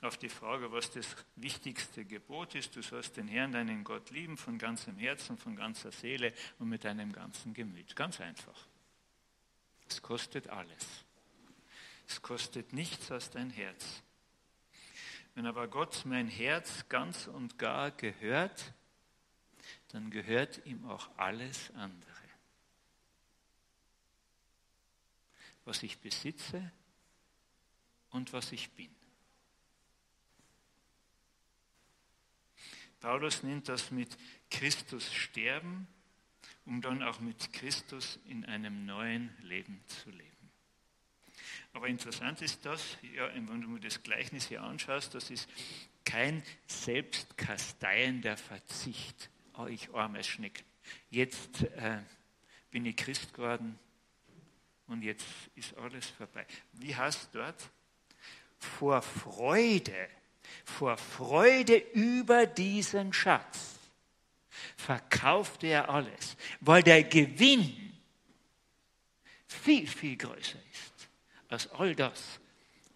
auf 0.01 0.17
die 0.17 0.29
Frage, 0.29 0.71
was 0.71 0.91
das 0.91 1.15
wichtigste 1.35 2.05
Gebot 2.05 2.55
ist, 2.55 2.75
du 2.75 2.81
sollst 2.81 3.17
den 3.17 3.27
Herrn, 3.27 3.51
deinen 3.51 3.83
Gott 3.83 4.09
lieben, 4.11 4.37
von 4.37 4.57
ganzem 4.57 4.97
Herzen, 4.97 5.37
von 5.37 5.55
ganzer 5.55 5.91
Seele 5.91 6.33
und 6.59 6.69
mit 6.69 6.83
deinem 6.83 7.11
ganzen 7.13 7.53
Gemüt. 7.53 7.95
Ganz 7.95 8.19
einfach. 8.19 8.67
Es 9.87 10.01
kostet 10.01 10.49
alles. 10.49 11.05
Es 12.07 12.21
kostet 12.21 12.73
nichts 12.73 13.11
als 13.11 13.29
dein 13.29 13.49
Herz. 13.49 14.03
Wenn 15.35 15.45
aber 15.45 15.67
Gott 15.67 16.03
mein 16.05 16.27
Herz 16.27 16.87
ganz 16.89 17.27
und 17.27 17.57
gar 17.57 17.91
gehört, 17.91 18.73
dann 19.89 20.11
gehört 20.11 20.65
ihm 20.65 20.85
auch 20.85 21.09
alles 21.17 21.71
andere. 21.75 22.12
Was 25.65 25.83
ich 25.83 25.99
besitze 25.99 26.71
und 28.09 28.33
was 28.33 28.51
ich 28.51 28.69
bin. 28.71 28.93
Paulus 32.99 33.43
nennt 33.43 33.67
das 33.67 33.91
mit 33.91 34.17
Christus 34.49 35.13
sterben, 35.13 35.87
um 36.65 36.81
dann 36.81 37.03
auch 37.03 37.19
mit 37.19 37.51
Christus 37.51 38.17
in 38.27 38.45
einem 38.45 38.85
neuen 38.85 39.35
Leben 39.41 39.83
zu 39.87 40.09
leben. 40.09 40.33
Aber 41.73 41.87
interessant 41.87 42.41
ist 42.41 42.65
das, 42.65 42.97
ja, 43.15 43.33
wenn 43.33 43.61
du 43.61 43.67
mir 43.67 43.79
das 43.79 44.03
Gleichnis 44.03 44.47
hier 44.47 44.61
anschaust, 44.61 45.15
das 45.15 45.31
ist 45.31 45.49
kein 46.05 46.43
selbstkasteiender 46.67 48.37
Verzicht. 48.37 49.29
Oh, 49.57 49.65
ich 49.65 49.93
armes 49.93 50.27
Schneck. 50.27 50.63
Jetzt 51.09 51.63
äh, 51.63 52.01
bin 52.71 52.85
ich 52.85 52.95
Christ 52.95 53.33
geworden 53.33 53.77
und 54.87 55.01
jetzt 55.01 55.25
ist 55.55 55.75
alles 55.77 56.07
vorbei. 56.07 56.45
Wie 56.73 56.95
heißt 56.95 57.29
dort? 57.33 57.69
Vor 58.59 59.01
Freude 59.01 60.09
vor 60.65 60.97
Freude 60.97 61.77
über 61.93 62.45
diesen 62.45 63.13
Schatz 63.13 63.79
verkaufte 64.77 65.67
er 65.67 65.89
alles, 65.89 66.35
weil 66.59 66.83
der 66.83 67.03
Gewinn 67.03 67.93
viel, 69.47 69.87
viel 69.87 70.17
größer 70.17 70.59
ist 70.71 71.09
als 71.49 71.67
all 71.71 71.95
das, 71.95 72.39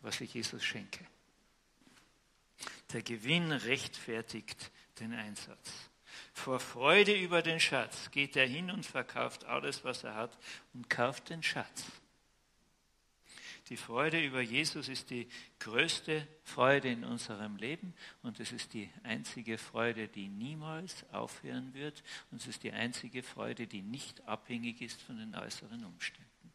was 0.01 0.21
ich 0.21 0.33
Jesus 0.33 0.63
schenke. 0.63 1.05
Der 2.93 3.01
Gewinn 3.01 3.51
rechtfertigt 3.51 4.71
den 4.99 5.13
Einsatz. 5.13 5.89
Vor 6.33 6.59
Freude 6.59 7.13
über 7.13 7.41
den 7.41 7.59
Schatz 7.59 8.11
geht 8.11 8.35
er 8.35 8.47
hin 8.47 8.71
und 8.71 8.85
verkauft 8.85 9.45
alles, 9.45 9.83
was 9.83 10.03
er 10.03 10.15
hat 10.15 10.37
und 10.73 10.89
kauft 10.89 11.29
den 11.29 11.43
Schatz. 11.43 11.85
Die 13.69 13.77
Freude 13.77 14.23
über 14.23 14.39
Jesus 14.39 14.87
ist 14.87 15.09
die 15.09 15.27
größte 15.59 16.25
Freude 16.43 16.89
in 16.89 17.03
unserem 17.03 17.57
Leben 17.57 17.93
und 18.21 18.39
es 18.39 18.53
ist 18.53 18.73
die 18.73 18.89
einzige 19.03 19.57
Freude, 19.57 20.07
die 20.07 20.29
niemals 20.29 21.05
aufhören 21.11 21.73
wird 21.73 22.01
und 22.31 22.39
es 22.39 22.47
ist 22.47 22.63
die 22.63 22.71
einzige 22.71 23.23
Freude, 23.23 23.67
die 23.67 23.81
nicht 23.81 24.25
abhängig 24.25 24.81
ist 24.81 25.01
von 25.01 25.17
den 25.17 25.35
äußeren 25.35 25.83
Umständen. 25.83 26.53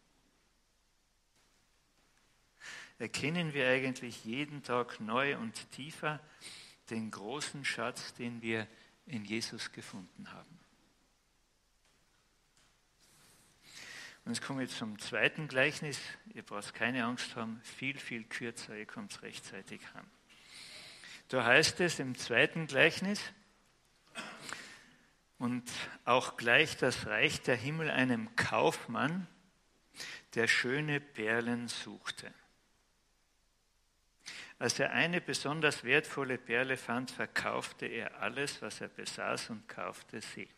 Erkennen 2.98 3.53
wir 3.53 3.68
eigentlich 3.68 4.25
jeden 4.25 4.62
Tag 4.62 5.01
neu 5.01 5.37
und 5.37 5.70
tiefer 5.72 6.18
den 6.88 7.11
großen 7.11 7.64
Schatz, 7.64 8.14
den 8.14 8.40
wir 8.40 8.66
in 9.07 9.25
Jesus 9.25 9.73
gefunden 9.73 10.33
haben. 10.33 10.59
Und 14.25 14.35
jetzt 14.35 14.47
komme 14.47 14.62
ich 14.62 14.71
zum 14.71 14.99
zweiten 14.99 15.49
Gleichnis. 15.49 15.99
Ihr 16.33 16.45
braucht 16.45 16.75
keine 16.75 17.05
Angst 17.05 17.35
haben, 17.35 17.61
viel, 17.62 17.99
viel 17.99 18.25
kürzer, 18.25 18.77
ihr 18.77 18.87
kommt 18.87 19.21
rechtzeitig 19.23 19.81
heim. 19.95 20.07
Da 21.29 21.45
heißt 21.45 21.81
es 21.81 21.99
im 21.99 22.17
zweiten 22.17 22.67
Gleichnis, 22.67 23.21
und 25.43 25.69
auch 26.05 26.37
gleich 26.37 26.77
das 26.77 27.07
Reich 27.07 27.43
der 27.43 27.57
Himmel 27.57 27.91
einem 27.91 28.37
Kaufmann, 28.37 29.27
der 30.37 30.47
schöne 30.47 31.01
Perlen 31.01 31.67
suchte. 31.67 32.33
Als 34.62 34.79
er 34.79 34.92
eine 34.92 35.20
besonders 35.20 35.83
wertvolle 35.83 36.38
Perle 36.38 36.77
fand, 36.77 37.11
verkaufte 37.11 37.87
er 37.87 38.20
alles, 38.22 38.62
was 38.62 38.81
er 38.81 38.87
besaß 38.87 39.51
und 39.51 39.66
kaufte 39.66 40.20
sie. 40.20 40.48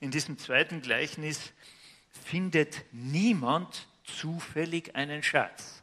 In 0.00 0.10
diesem 0.10 0.38
zweiten 0.38 0.80
Gleichnis 0.80 1.52
findet 2.08 2.86
niemand 2.90 3.86
zufällig 4.02 4.96
einen 4.96 5.22
Schatz, 5.22 5.82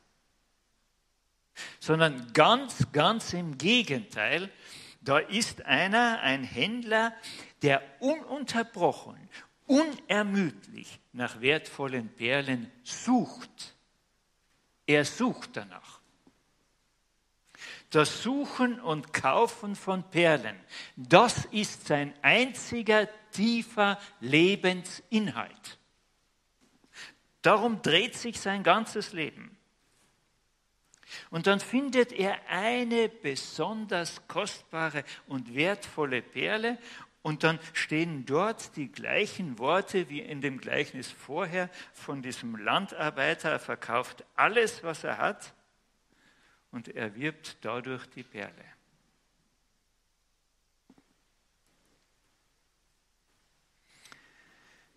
sondern 1.79 2.33
ganz, 2.33 2.91
ganz 2.91 3.33
im 3.33 3.59
Gegenteil. 3.59 4.49
Da 5.01 5.19
ist 5.19 5.65
einer, 5.65 6.21
ein 6.21 6.43
Händler, 6.43 7.13
der 7.61 7.83
ununterbrochen, 7.99 9.29
unermüdlich 9.67 10.99
nach 11.11 11.41
wertvollen 11.41 12.09
Perlen 12.09 12.71
sucht. 12.81 13.75
Er 14.93 15.05
sucht 15.05 15.57
danach. 15.57 15.99
Das 17.89 18.21
Suchen 18.21 18.79
und 18.79 19.11
Kaufen 19.11 19.75
von 19.75 20.03
Perlen, 20.03 20.59
das 20.95 21.45
ist 21.45 21.87
sein 21.87 22.13
einziger 22.21 23.09
tiefer 23.31 23.99
Lebensinhalt. 24.19 25.79
Darum 27.41 27.81
dreht 27.81 28.15
sich 28.15 28.39
sein 28.39 28.61
ganzes 28.61 29.13
Leben. 29.13 29.57
Und 31.31 31.47
dann 31.47 31.59
findet 31.59 32.11
er 32.11 32.47
eine 32.47 33.09
besonders 33.09 34.27
kostbare 34.27 35.03
und 35.25 35.55
wertvolle 35.55 36.21
Perle 36.21 36.77
und 37.23 37.43
dann 37.43 37.57
stehen 37.71 38.25
dort 38.25 38.75
die 38.75 38.91
gleichen 38.91 39.57
Worte 39.57 40.09
wie 40.09 40.19
in 40.19 40.41
dem 40.41 40.59
Gleichnis 40.59 41.09
vorher 41.09 41.69
von 41.93 42.21
diesem 42.21 42.57
Landarbeiter. 42.57 43.49
Er 43.49 43.59
verkauft 43.59 44.23
alles, 44.35 44.83
was 44.83 45.03
er 45.03 45.17
hat 45.17 45.53
und 46.69 46.89
erwirbt 46.89 47.57
dadurch 47.61 48.05
die 48.07 48.23
Perle. 48.23 48.65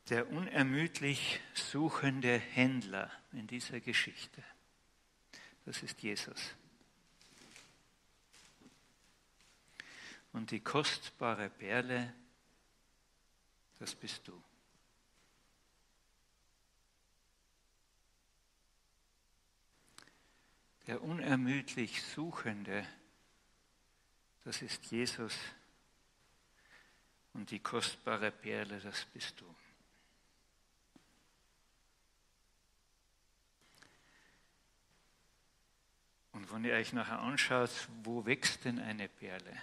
der 0.09 0.31
unermüdlich 0.31 1.41
suchende 1.53 2.39
Händler 2.39 3.11
in 3.33 3.49
dieser 3.49 3.81
Geschichte. 3.81 4.41
Das 5.65 5.83
ist 5.83 6.01
Jesus. 6.01 6.55
Und 10.37 10.51
die 10.51 10.61
kostbare 10.61 11.49
Perle, 11.49 12.12
das 13.79 13.94
bist 13.94 14.29
du. 14.29 14.42
Der 20.87 21.03
unermüdlich 21.03 22.03
Suchende, 22.03 22.87
das 24.44 24.61
ist 24.61 24.85
Jesus. 24.90 25.35
Und 27.33 27.51
die 27.51 27.61
kostbare 27.61 28.31
Perle, 28.31 28.79
das 28.81 29.07
bist 29.07 29.40
du. 29.40 29.46
Und 36.33 36.53
wenn 36.53 36.62
ihr 36.66 36.75
euch 36.75 36.92
nachher 36.92 37.20
anschaut, 37.20 37.70
wo 38.03 38.27
wächst 38.27 38.66
denn 38.66 38.79
eine 38.79 39.09
Perle? 39.09 39.62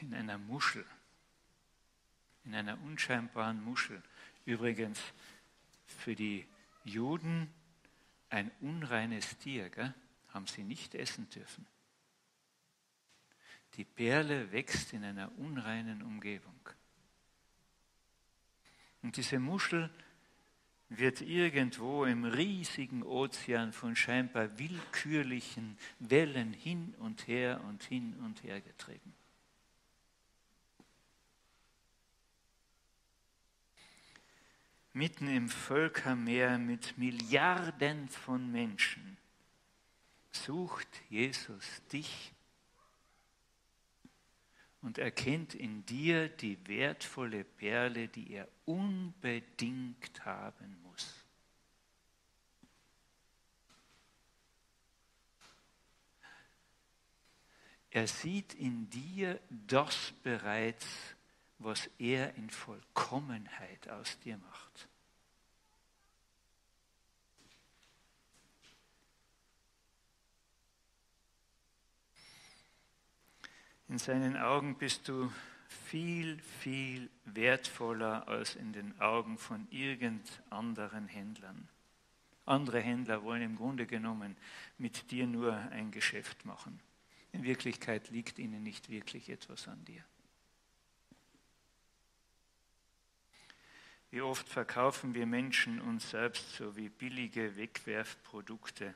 In 0.00 0.14
einer 0.14 0.38
Muschel. 0.38 0.84
In 2.44 2.54
einer 2.54 2.80
unscheinbaren 2.82 3.62
Muschel. 3.62 4.02
Übrigens 4.46 5.00
für 5.86 6.14
die 6.14 6.46
Juden 6.84 7.52
ein 8.30 8.50
unreines 8.60 9.36
Tier, 9.38 9.68
gell? 9.70 9.94
haben 10.32 10.46
sie 10.46 10.62
nicht 10.62 10.94
essen 10.94 11.28
dürfen. 11.30 11.66
Die 13.74 13.84
Perle 13.84 14.50
wächst 14.52 14.92
in 14.92 15.04
einer 15.04 15.30
unreinen 15.38 16.02
Umgebung. 16.02 16.54
Und 19.02 19.16
diese 19.16 19.38
Muschel 19.38 19.90
wird 20.88 21.20
irgendwo 21.20 22.04
im 22.04 22.24
riesigen 22.24 23.02
Ozean 23.02 23.72
von 23.72 23.94
scheinbar 23.94 24.58
willkürlichen 24.58 25.78
Wellen 26.00 26.52
hin 26.52 26.94
und 26.98 27.26
her 27.28 27.62
und 27.64 27.82
hin 27.84 28.16
und 28.24 28.42
her 28.42 28.60
getrieben. 28.60 29.14
Mitten 34.92 35.28
im 35.28 35.48
Völkermeer 35.48 36.58
mit 36.58 36.98
Milliarden 36.98 38.08
von 38.08 38.50
Menschen 38.50 39.16
sucht 40.32 40.88
Jesus 41.08 41.82
dich 41.92 42.32
und 44.82 44.98
erkennt 44.98 45.54
in 45.54 45.84
dir 45.86 46.28
die 46.28 46.66
wertvolle 46.66 47.44
Perle, 47.44 48.08
die 48.08 48.32
er 48.32 48.48
unbedingt 48.64 50.24
haben 50.24 50.80
muss. 50.82 51.24
Er 57.90 58.06
sieht 58.06 58.54
in 58.54 58.88
dir 58.88 59.40
das 59.50 60.12
bereits, 60.22 60.86
was 61.60 61.88
er 61.98 62.34
in 62.34 62.50
Vollkommenheit 62.50 63.88
aus 63.88 64.18
dir 64.20 64.38
macht. 64.38 64.88
In 73.88 73.98
seinen 73.98 74.36
Augen 74.36 74.78
bist 74.78 75.08
du 75.08 75.32
viel, 75.86 76.38
viel 76.60 77.10
wertvoller 77.24 78.26
als 78.28 78.54
in 78.54 78.72
den 78.72 78.98
Augen 79.00 79.36
von 79.36 79.66
irgend 79.70 80.42
anderen 80.48 81.08
Händlern. 81.08 81.68
Andere 82.46 82.80
Händler 82.80 83.22
wollen 83.22 83.42
im 83.42 83.56
Grunde 83.56 83.86
genommen 83.86 84.36
mit 84.78 85.10
dir 85.10 85.26
nur 85.26 85.56
ein 85.56 85.90
Geschäft 85.90 86.44
machen. 86.44 86.80
In 87.32 87.42
Wirklichkeit 87.42 88.10
liegt 88.10 88.38
ihnen 88.38 88.62
nicht 88.62 88.88
wirklich 88.88 89.28
etwas 89.28 89.68
an 89.68 89.84
dir. 89.84 90.04
Wie 94.10 94.22
oft 94.22 94.48
verkaufen 94.48 95.14
wir 95.14 95.26
Menschen 95.26 95.80
uns 95.80 96.10
selbst 96.10 96.54
so 96.56 96.76
wie 96.76 96.88
billige 96.88 97.56
Wegwerfprodukte 97.56 98.94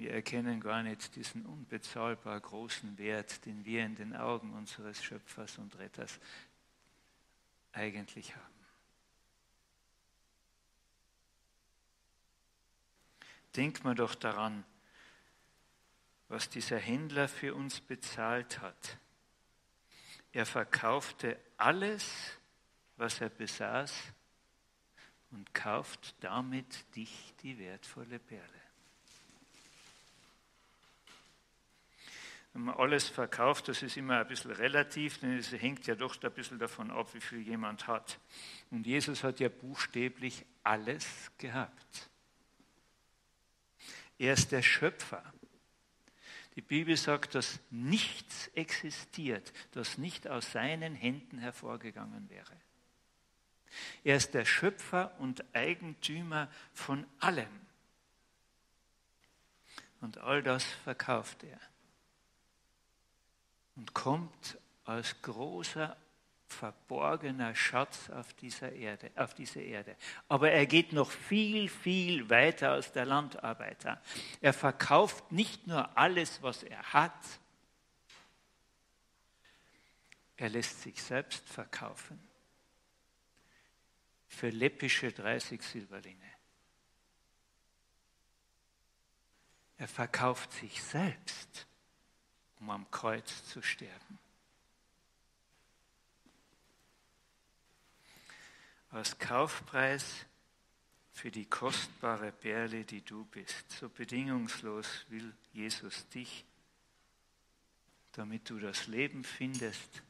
wir 0.00 0.14
erkennen 0.14 0.62
gar 0.62 0.82
nicht 0.82 1.14
diesen 1.14 1.44
unbezahlbar 1.44 2.40
großen 2.40 2.96
Wert, 2.96 3.44
den 3.44 3.66
wir 3.66 3.84
in 3.84 3.96
den 3.96 4.16
Augen 4.16 4.54
unseres 4.54 5.04
Schöpfers 5.04 5.58
und 5.58 5.78
Retters 5.78 6.18
eigentlich 7.72 8.34
haben. 8.34 8.66
Denk 13.54 13.84
mal 13.84 13.94
doch 13.94 14.14
daran, 14.14 14.64
was 16.28 16.48
dieser 16.48 16.78
Händler 16.78 17.28
für 17.28 17.54
uns 17.54 17.82
bezahlt 17.82 18.62
hat. 18.62 18.96
Er 20.32 20.46
verkaufte 20.46 21.38
alles, 21.58 22.38
was 22.96 23.20
er 23.20 23.28
besaß 23.28 23.92
und 25.30 25.54
kauft 25.54 26.14
damit 26.20 26.84
dich 26.96 27.34
die 27.42 27.58
wertvolle 27.58 28.18
Perle. 28.18 28.60
wenn 32.52 32.62
man 32.62 32.74
alles 32.76 33.08
verkauft, 33.08 33.68
das 33.68 33.82
ist 33.82 33.96
immer 33.96 34.18
ein 34.20 34.26
bisschen 34.26 34.50
relativ, 34.50 35.18
denn 35.18 35.38
es 35.38 35.52
hängt 35.52 35.86
ja 35.86 35.94
doch 35.94 36.20
ein 36.22 36.32
bisschen 36.32 36.58
davon 36.58 36.90
ab, 36.90 37.14
wie 37.14 37.20
viel 37.20 37.40
jemand 37.40 37.86
hat. 37.86 38.18
Und 38.70 38.86
Jesus 38.86 39.22
hat 39.22 39.38
ja 39.38 39.48
buchstäblich 39.48 40.44
alles 40.64 41.30
gehabt. 41.38 42.10
Er 44.18 44.34
ist 44.34 44.50
der 44.50 44.62
Schöpfer. 44.62 45.22
Die 46.56 46.60
Bibel 46.60 46.96
sagt, 46.96 47.36
dass 47.36 47.60
nichts 47.70 48.48
existiert, 48.48 49.52
das 49.70 49.96
nicht 49.96 50.26
aus 50.26 50.50
seinen 50.50 50.94
Händen 50.94 51.38
hervorgegangen 51.38 52.28
wäre. 52.28 52.56
Er 54.04 54.16
ist 54.16 54.34
der 54.34 54.44
Schöpfer 54.44 55.12
und 55.18 55.44
Eigentümer 55.54 56.48
von 56.72 57.06
allem. 57.18 57.48
Und 60.00 60.18
all 60.18 60.42
das 60.42 60.64
verkauft 60.64 61.44
er 61.44 61.60
und 63.76 63.94
kommt 63.94 64.58
als 64.84 65.20
großer 65.22 65.96
verborgener 66.46 67.54
Schatz 67.54 68.10
auf 68.10 68.34
dieser 68.34 68.72
Erde, 68.72 69.10
auf 69.16 69.34
diese 69.34 69.60
Erde. 69.60 69.96
Aber 70.28 70.50
er 70.50 70.66
geht 70.66 70.92
noch 70.92 71.10
viel, 71.10 71.68
viel 71.68 72.28
weiter 72.28 72.72
als 72.72 72.92
der 72.92 73.06
Landarbeiter. 73.06 74.02
Er 74.40 74.52
verkauft 74.52 75.30
nicht 75.32 75.66
nur 75.66 75.96
alles, 75.96 76.42
was 76.42 76.62
er 76.62 76.82
hat, 76.92 77.12
er 80.36 80.48
lässt 80.48 80.82
sich 80.82 81.00
selbst 81.02 81.48
verkaufen 81.48 82.29
für 84.30 84.48
läppische 84.48 85.12
30 85.12 85.60
Silberlinge. 85.62 86.30
Er 89.76 89.88
verkauft 89.88 90.52
sich 90.52 90.82
selbst 90.82 91.66
um 92.60 92.70
am 92.70 92.90
Kreuz 92.90 93.44
zu 93.46 93.62
sterben. 93.62 94.18
Als 98.90 99.18
Kaufpreis 99.18 100.26
für 101.12 101.30
die 101.30 101.46
kostbare 101.46 102.32
Perle, 102.32 102.84
die 102.84 103.02
du 103.02 103.24
bist. 103.26 103.70
So 103.72 103.88
bedingungslos 103.88 105.06
will 105.08 105.34
Jesus 105.52 106.08
dich, 106.08 106.44
damit 108.12 108.48
du 108.50 108.58
das 108.58 108.86
Leben 108.86 109.24
findest 109.24 110.02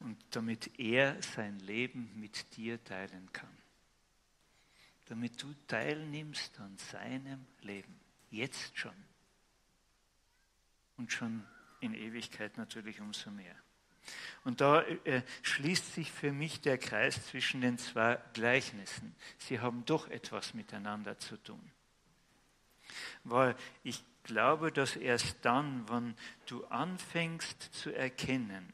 und 0.00 0.16
damit 0.30 0.78
er 0.78 1.20
sein 1.22 1.58
Leben 1.60 2.10
mit 2.16 2.56
dir 2.56 2.82
teilen 2.84 3.32
kann. 3.32 3.56
Damit 5.06 5.42
du 5.42 5.54
teilnimmst 5.66 6.58
an 6.60 6.76
seinem 6.76 7.46
Leben, 7.62 7.98
jetzt 8.30 8.76
schon 8.76 8.94
und 10.96 11.12
schon 11.12 11.44
in 11.80 11.94
Ewigkeit 11.94 12.56
natürlich 12.58 13.00
umso 13.00 13.30
mehr. 13.30 13.56
Und 14.44 14.60
da 14.60 14.82
äh, 14.82 15.22
schließt 15.42 15.94
sich 15.94 16.10
für 16.10 16.32
mich 16.32 16.60
der 16.60 16.78
Kreis 16.78 17.26
zwischen 17.26 17.60
den 17.60 17.78
zwei 17.78 18.18
Gleichnissen. 18.32 19.14
Sie 19.38 19.60
haben 19.60 19.84
doch 19.84 20.08
etwas 20.08 20.54
miteinander 20.54 21.18
zu 21.18 21.36
tun. 21.36 21.70
Weil 23.24 23.54
ich 23.82 24.02
glaube, 24.22 24.72
dass 24.72 24.96
erst 24.96 25.36
dann, 25.42 25.88
wenn 25.88 26.14
du 26.46 26.64
anfängst 26.66 27.62
zu 27.74 27.94
erkennen, 27.94 28.72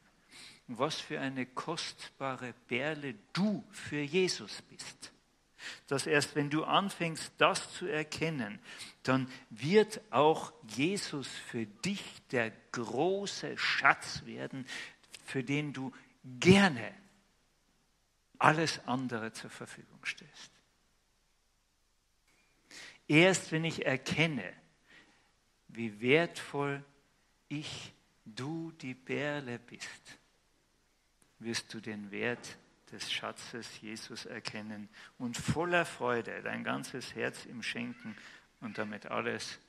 was 0.67 0.99
für 0.99 1.19
eine 1.19 1.45
kostbare 1.45 2.53
Perle 2.67 3.15
du 3.33 3.63
für 3.71 4.01
Jesus 4.01 4.61
bist, 4.63 5.11
dass 5.87 6.07
erst 6.07 6.35
wenn 6.35 6.49
du 6.49 6.63
anfängst, 6.63 7.33
das 7.37 7.73
zu 7.73 7.87
erkennen, 7.87 8.59
dann 9.03 9.31
wird 9.49 10.01
auch 10.11 10.53
Jesus 10.75 11.27
für 11.27 11.65
dich 11.65 12.03
der 12.31 12.51
große 12.71 13.57
Schatz 13.57 14.25
werden, 14.25 14.65
für 15.25 15.43
den 15.43 15.73
du 15.73 15.91
gerne 16.39 16.93
alles 18.39 18.79
andere 18.85 19.31
zur 19.31 19.49
Verfügung 19.49 20.03
stellst. 20.05 20.51
Erst 23.07 23.51
wenn 23.51 23.63
ich 23.63 23.85
erkenne, 23.85 24.51
wie 25.67 26.01
wertvoll 26.01 26.83
ich, 27.47 27.93
du 28.25 28.71
die 28.71 28.95
Perle 28.95 29.59
bist, 29.59 30.17
wirst 31.39 31.73
du 31.73 31.79
den 31.79 32.11
Wert 32.11 32.57
des 32.91 33.11
Schatzes 33.11 33.81
Jesus 33.81 34.25
erkennen 34.25 34.89
und 35.17 35.37
voller 35.37 35.85
Freude 35.85 36.41
dein 36.43 36.63
ganzes 36.63 37.15
Herz 37.15 37.45
ihm 37.45 37.63
schenken 37.63 38.15
und 38.61 38.77
damit 38.77 39.07
alles, 39.07 39.59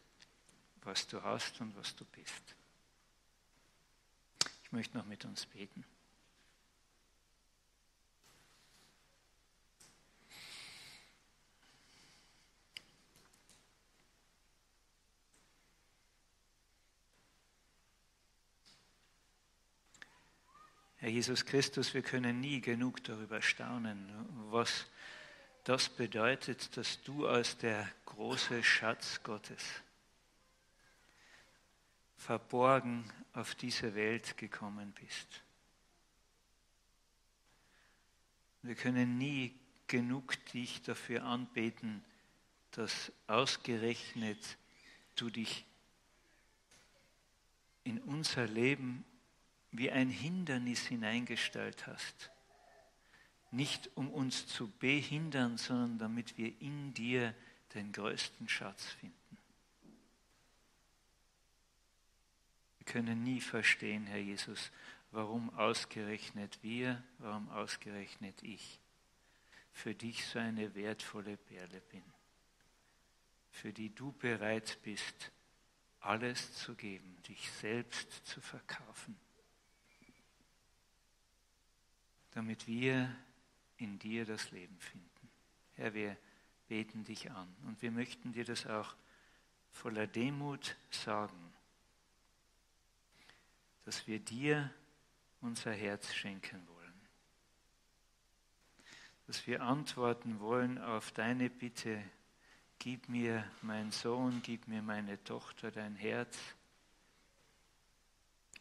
was 0.82 1.06
du 1.06 1.22
hast 1.22 1.60
und 1.60 1.76
was 1.76 1.96
du 1.96 2.04
bist. 2.04 2.54
Ich 4.64 4.72
möchte 4.72 4.96
noch 4.96 5.06
mit 5.06 5.24
uns 5.24 5.46
beten. 5.46 5.84
Herr 21.06 21.12
Jesus 21.12 21.44
Christus, 21.44 21.94
wir 21.94 22.02
können 22.02 22.40
nie 22.40 22.60
genug 22.60 23.04
darüber 23.04 23.40
staunen, 23.40 24.10
was 24.50 24.86
das 25.62 25.88
bedeutet, 25.88 26.76
dass 26.76 27.00
du 27.04 27.28
als 27.28 27.56
der 27.58 27.88
große 28.06 28.64
Schatz 28.64 29.22
Gottes 29.22 29.62
verborgen 32.16 33.08
auf 33.34 33.54
diese 33.54 33.94
Welt 33.94 34.36
gekommen 34.36 34.92
bist. 35.00 35.44
Wir 38.62 38.74
können 38.74 39.16
nie 39.16 39.54
genug 39.86 40.44
dich 40.46 40.82
dafür 40.82 41.22
anbeten, 41.22 42.04
dass 42.72 43.12
ausgerechnet 43.28 44.58
du 45.14 45.30
dich 45.30 45.66
in 47.84 48.00
unser 48.00 48.48
Leben 48.48 49.04
wie 49.78 49.90
ein 49.90 50.08
Hindernis 50.08 50.86
hineingestellt 50.86 51.86
hast. 51.86 52.30
Nicht 53.50 53.90
um 53.96 54.10
uns 54.10 54.46
zu 54.46 54.70
behindern, 54.78 55.56
sondern 55.56 55.98
damit 55.98 56.36
wir 56.38 56.60
in 56.60 56.94
dir 56.94 57.34
den 57.74 57.92
größten 57.92 58.48
Schatz 58.48 58.84
finden. 58.84 59.38
Wir 62.78 62.86
können 62.86 63.22
nie 63.22 63.40
verstehen, 63.40 64.06
Herr 64.06 64.18
Jesus, 64.18 64.70
warum 65.10 65.50
ausgerechnet 65.54 66.58
wir, 66.62 67.02
warum 67.18 67.48
ausgerechnet 67.50 68.42
ich 68.42 68.80
für 69.72 69.94
dich 69.94 70.26
so 70.26 70.38
eine 70.38 70.74
wertvolle 70.74 71.36
Perle 71.36 71.80
bin, 71.90 72.02
für 73.50 73.72
die 73.72 73.94
du 73.94 74.12
bereit 74.12 74.78
bist, 74.82 75.32
alles 76.00 76.54
zu 76.54 76.74
geben, 76.74 77.16
dich 77.28 77.50
selbst 77.50 78.26
zu 78.26 78.40
verkaufen 78.40 79.16
damit 82.36 82.66
wir 82.66 83.16
in 83.78 83.98
dir 83.98 84.26
das 84.26 84.50
Leben 84.50 84.78
finden. 84.78 85.30
Herr, 85.72 85.94
wir 85.94 86.18
beten 86.68 87.02
dich 87.02 87.30
an 87.30 87.48
und 87.64 87.80
wir 87.80 87.90
möchten 87.90 88.30
dir 88.30 88.44
das 88.44 88.66
auch 88.66 88.94
voller 89.70 90.06
Demut 90.06 90.76
sagen, 90.90 91.54
dass 93.86 94.06
wir 94.06 94.20
dir 94.20 94.70
unser 95.40 95.72
Herz 95.72 96.12
schenken 96.12 96.60
wollen, 96.68 97.00
dass 99.26 99.46
wir 99.46 99.62
antworten 99.62 100.38
wollen 100.38 100.76
auf 100.76 101.12
deine 101.12 101.48
Bitte, 101.48 102.02
gib 102.78 103.08
mir 103.08 103.50
mein 103.62 103.90
Sohn, 103.92 104.42
gib 104.42 104.68
mir 104.68 104.82
meine 104.82 105.24
Tochter 105.24 105.70
dein 105.70 105.96
Herz. 105.96 106.38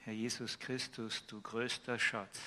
Herr 0.04 0.14
Jesus 0.14 0.60
Christus, 0.60 1.26
du 1.28 1.42
größter 1.42 2.00
Schatz, 2.00 2.40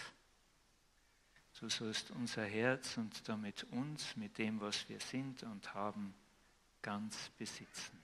du 1.61 1.69
sollst 1.69 2.11
unser 2.11 2.45
Herz 2.45 2.97
und 2.97 3.29
damit 3.29 3.65
uns 3.73 4.17
mit 4.17 4.39
dem, 4.39 4.61
was 4.61 4.89
wir 4.89 5.01
sind 5.01 5.43
und 5.43 5.75
haben, 5.75 6.15
ganz 6.83 7.31
besitzen. 7.39 7.98